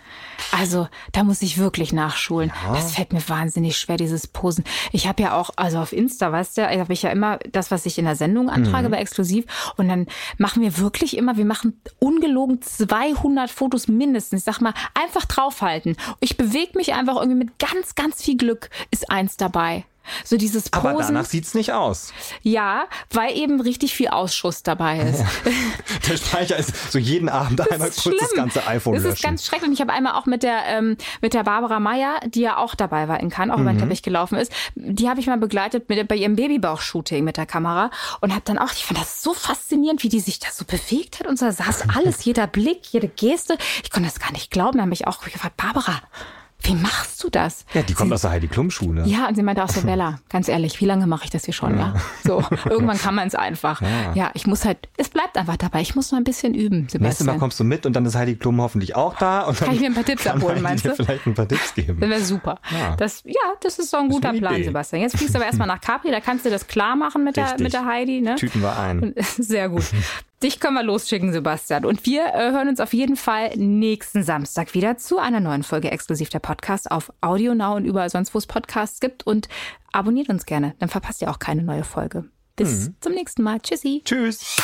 Also, 0.52 0.86
da 1.12 1.24
muss 1.24 1.42
ich 1.42 1.58
wirklich 1.58 1.92
nachschulen. 1.92 2.52
Das 2.72 2.92
fällt 2.94 3.12
mir 3.12 3.26
wahnsinnig 3.28 3.76
schwer, 3.78 3.96
dieses 3.96 4.26
Posen. 4.28 4.64
Ich 4.92 5.08
habe 5.08 5.22
ja 5.22 5.34
auch, 5.36 5.50
also 5.56 5.78
auf 5.78 5.92
Insta, 5.92 6.30
weißt 6.30 6.58
du, 6.58 6.68
habe 6.78 6.92
ich 6.92 7.02
ja 7.02 7.10
immer 7.10 7.38
das, 7.50 7.70
was 7.70 7.84
ich 7.86 7.98
in 7.98 8.04
der 8.04 8.14
Sendung 8.14 8.48
antrage, 8.50 8.86
Mhm. 8.88 8.92
bei 8.92 8.98
Exklusiv. 8.98 9.44
Und 9.76 9.88
dann 9.88 10.06
machen 10.38 10.62
wir 10.62 10.78
wirklich 10.78 11.16
immer, 11.16 11.36
wir 11.36 11.46
machen 11.46 11.80
ungelogen 11.98 12.60
200 12.62 13.50
Fotos 13.50 13.88
mindestens. 13.88 14.40
Ich 14.40 14.44
sag 14.44 14.60
mal, 14.60 14.74
einfach 14.94 15.24
draufhalten. 15.24 15.96
Ich 16.20 16.36
bewege 16.36 16.76
mich 16.78 16.92
einfach 16.94 17.16
irgendwie 17.16 17.38
mit 17.44 17.58
ganz, 17.58 17.94
ganz 17.96 18.22
viel 18.22 18.36
Glück 18.36 18.68
ist 18.90 19.10
eins 19.10 19.36
dabei. 19.36 19.84
So 20.24 20.36
dieses 20.36 20.70
Posen. 20.70 20.88
Aber 20.88 21.02
danach 21.02 21.24
sieht's 21.24 21.54
nicht 21.54 21.72
aus. 21.72 22.12
ja, 22.42 22.84
weil 23.10 23.36
eben 23.36 23.60
richtig 23.60 23.94
viel 23.94 24.08
Ausschuss 24.08 24.62
dabei 24.62 25.00
ist. 25.00 25.24
Der 26.08 26.16
Speicher 26.16 26.56
ist 26.56 26.92
so 26.92 26.98
jeden 26.98 27.28
Abend 27.28 27.60
einmal 27.70 27.88
ist 27.88 28.02
kurz 28.02 28.16
das 28.20 28.28
schlimm. 28.30 28.36
ganze 28.44 28.66
iPhone 28.66 28.94
Das 28.94 29.02
löschen. 29.04 29.14
ist 29.16 29.22
ganz 29.22 29.46
schrecklich. 29.46 29.68
Und 29.68 29.74
ich 29.74 29.80
habe 29.80 29.92
einmal 29.92 30.14
auch 30.14 30.26
mit 30.26 30.42
der 30.42 30.64
ähm, 30.66 30.96
mit 31.20 31.34
der 31.34 31.42
Barbara 31.44 31.80
Meyer, 31.80 32.20
die 32.26 32.40
ja 32.40 32.56
auch 32.58 32.74
dabei 32.74 33.08
war 33.08 33.20
in 33.20 33.30
Cannes, 33.30 33.54
auch 33.54 33.60
über 33.60 33.72
Mhm. 33.72 33.78
den 33.78 33.82
Teppich 33.88 34.02
gelaufen 34.02 34.38
ist, 34.38 34.52
die 34.74 35.08
habe 35.08 35.20
ich 35.20 35.26
mal 35.26 35.38
begleitet 35.38 35.88
mit, 35.88 36.06
bei 36.08 36.16
ihrem 36.16 36.36
Babybauch-Shooting 36.36 37.24
mit 37.24 37.36
der 37.36 37.46
Kamera 37.46 37.90
und 38.20 38.30
habe 38.32 38.42
dann 38.44 38.58
auch, 38.58 38.72
ich 38.72 38.84
fand 38.84 39.00
das 39.00 39.22
so 39.22 39.34
faszinierend, 39.34 40.02
wie 40.02 40.08
die 40.08 40.20
sich 40.20 40.38
da 40.38 40.48
so 40.52 40.64
bewegt 40.64 41.20
hat 41.20 41.26
und 41.26 41.38
so 41.38 41.50
saß 41.50 41.84
alles, 41.96 42.24
jeder 42.24 42.46
Blick, 42.46 42.86
jede 42.92 43.08
Geste. 43.08 43.56
Ich 43.82 43.90
konnte 43.90 44.08
das 44.08 44.20
gar 44.20 44.32
nicht 44.32 44.50
glauben. 44.50 44.78
Da 44.78 44.84
habe 44.84 44.92
ich 44.94 45.06
auch 45.06 45.20
gefragt, 45.20 45.56
Barbara, 45.56 46.00
wie 46.62 46.74
machst 46.74 47.22
du 47.22 47.30
das? 47.30 47.64
ja, 47.74 47.82
die 47.82 47.94
kommt 47.94 48.12
aus 48.12 48.22
der 48.22 48.30
Heidi 48.32 48.48
Klum 48.48 48.70
Schule. 48.70 49.04
Ja, 49.06 49.28
und 49.28 49.34
sie 49.36 49.42
meinte 49.42 49.62
auch 49.62 49.68
so, 49.68 49.80
Bella, 49.86 50.18
ganz 50.28 50.48
ehrlich, 50.48 50.80
wie 50.80 50.84
lange 50.84 51.06
mache 51.06 51.24
ich 51.24 51.30
das 51.30 51.44
hier 51.44 51.54
schon, 51.54 51.78
ja? 51.78 51.94
So, 52.24 52.42
irgendwann 52.68 52.98
kann 52.98 53.14
man 53.14 53.28
es 53.28 53.34
einfach. 53.34 53.80
Ja. 54.14 54.30
ich 54.34 54.46
muss 54.46 54.64
halt, 54.64 54.88
es 54.96 55.08
bleibt 55.10 55.36
einfach 55.36 55.56
dabei. 55.56 55.80
Ich 55.80 55.94
muss 55.94 56.10
noch 56.10 56.18
ein 56.18 56.24
bisschen 56.24 56.54
üben, 56.54 56.80
Nächstes 56.80 57.00
Mal 57.00 57.10
Sebastian. 57.12 57.38
kommst 57.38 57.60
du 57.60 57.64
mit 57.64 57.86
und 57.86 57.92
dann 57.94 58.04
ist 58.06 58.16
Heidi 58.16 58.36
Klum 58.36 58.60
hoffentlich 58.60 58.96
auch 58.96 59.16
da. 59.16 59.42
Und 59.42 59.60
dann 59.60 59.66
Kann 59.66 59.74
ich 59.76 59.80
mir 59.80 59.86
ein 59.88 59.94
paar 59.94 60.04
Tipps 60.04 60.26
abholen, 60.26 60.62
meinst 60.62 60.84
du? 60.84 60.94
vielleicht 60.94 61.26
ein 61.26 61.34
paar 61.34 61.46
Tipps 61.48 61.74
geben. 61.74 62.00
Das 62.00 62.10
wäre 62.10 62.20
super. 62.22 62.58
Ja. 62.72 62.96
Das, 62.96 63.22
ja, 63.24 63.34
das 63.60 63.78
ist 63.78 63.90
so 63.90 63.98
ein 63.98 64.08
guter 64.08 64.32
Plan, 64.32 64.54
Idee. 64.54 64.64
Sebastian. 64.64 65.02
Jetzt 65.02 65.16
fliegst 65.18 65.34
du 65.34 65.38
aber 65.38 65.46
erstmal 65.46 65.68
nach 65.68 65.80
Capri, 65.80 66.10
da 66.10 66.20
kannst 66.20 66.44
du 66.46 66.50
das 66.50 66.66
klar 66.66 66.96
machen 66.96 67.22
mit 67.24 67.36
der, 67.36 67.56
mit 67.60 67.72
der 67.72 67.84
Heidi. 67.84 68.20
Ne? 68.20 68.34
Tüten 68.36 68.60
wir 68.62 68.76
ein. 68.78 69.14
Sehr 69.38 69.68
gut. 69.68 69.84
Dich 70.42 70.60
können 70.60 70.74
wir 70.74 70.82
losschicken, 70.82 71.32
Sebastian. 71.32 71.86
Und 71.86 72.04
wir 72.04 72.26
äh, 72.26 72.50
hören 72.50 72.68
uns 72.68 72.78
auf 72.80 72.92
jeden 72.92 73.16
Fall 73.16 73.56
nächsten 73.56 74.22
Samstag 74.22 74.74
wieder 74.74 74.98
zu 74.98 75.18
einer 75.18 75.40
neuen 75.40 75.62
Folge 75.62 75.90
exklusiv 75.90 76.28
der 76.28 76.40
Podcast 76.40 76.90
auf 76.90 77.10
Audio 77.22 77.54
Now 77.54 77.76
und 77.76 77.86
überall 77.86 78.10
sonst, 78.10 78.34
wo 78.34 78.38
es 78.38 78.46
Podcasts 78.46 79.00
gibt. 79.00 79.26
Und 79.26 79.48
abonniert 79.92 80.28
uns 80.28 80.44
gerne, 80.44 80.74
dann 80.78 80.90
verpasst 80.90 81.22
ihr 81.22 81.30
auch 81.30 81.38
keine 81.38 81.62
neue 81.62 81.84
Folge. 81.84 82.26
Bis 82.54 82.90
zum 83.00 83.12
nächsten 83.12 83.42
Mal. 83.42 83.60
Tschüssi. 83.60 84.02
Tschüss. 84.04 84.56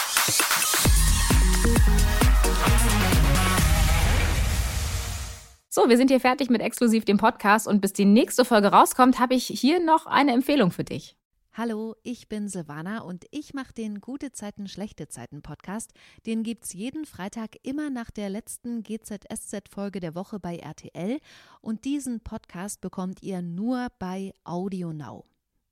So, 5.70 5.88
wir 5.88 5.96
sind 5.96 6.10
hier 6.10 6.20
fertig 6.20 6.50
mit 6.50 6.60
exklusiv 6.60 7.06
dem 7.06 7.16
Podcast 7.16 7.66
und 7.66 7.80
bis 7.80 7.94
die 7.94 8.04
nächste 8.04 8.44
Folge 8.44 8.68
rauskommt, 8.68 9.18
habe 9.18 9.34
ich 9.34 9.46
hier 9.46 9.82
noch 9.82 10.04
eine 10.04 10.32
Empfehlung 10.32 10.70
für 10.70 10.84
dich. 10.84 11.16
Hallo, 11.54 11.96
ich 12.02 12.30
bin 12.30 12.48
Silvana 12.48 13.00
und 13.00 13.26
ich 13.30 13.52
mache 13.52 13.74
den 13.74 14.00
Gute 14.00 14.32
Zeiten, 14.32 14.68
Schlechte 14.68 15.08
Zeiten 15.08 15.42
Podcast. 15.42 15.92
Den 16.24 16.44
gibt's 16.44 16.72
jeden 16.72 17.04
Freitag 17.04 17.58
immer 17.62 17.90
nach 17.90 18.10
der 18.10 18.30
letzten 18.30 18.82
GZSZ-Folge 18.82 20.00
der 20.00 20.14
Woche 20.14 20.40
bei 20.40 20.56
RTL 20.56 21.20
und 21.60 21.84
diesen 21.84 22.20
Podcast 22.20 22.80
bekommt 22.80 23.22
ihr 23.22 23.42
nur 23.42 23.88
bei 23.98 24.32
Audio 24.44 24.94
Now. 24.94 25.26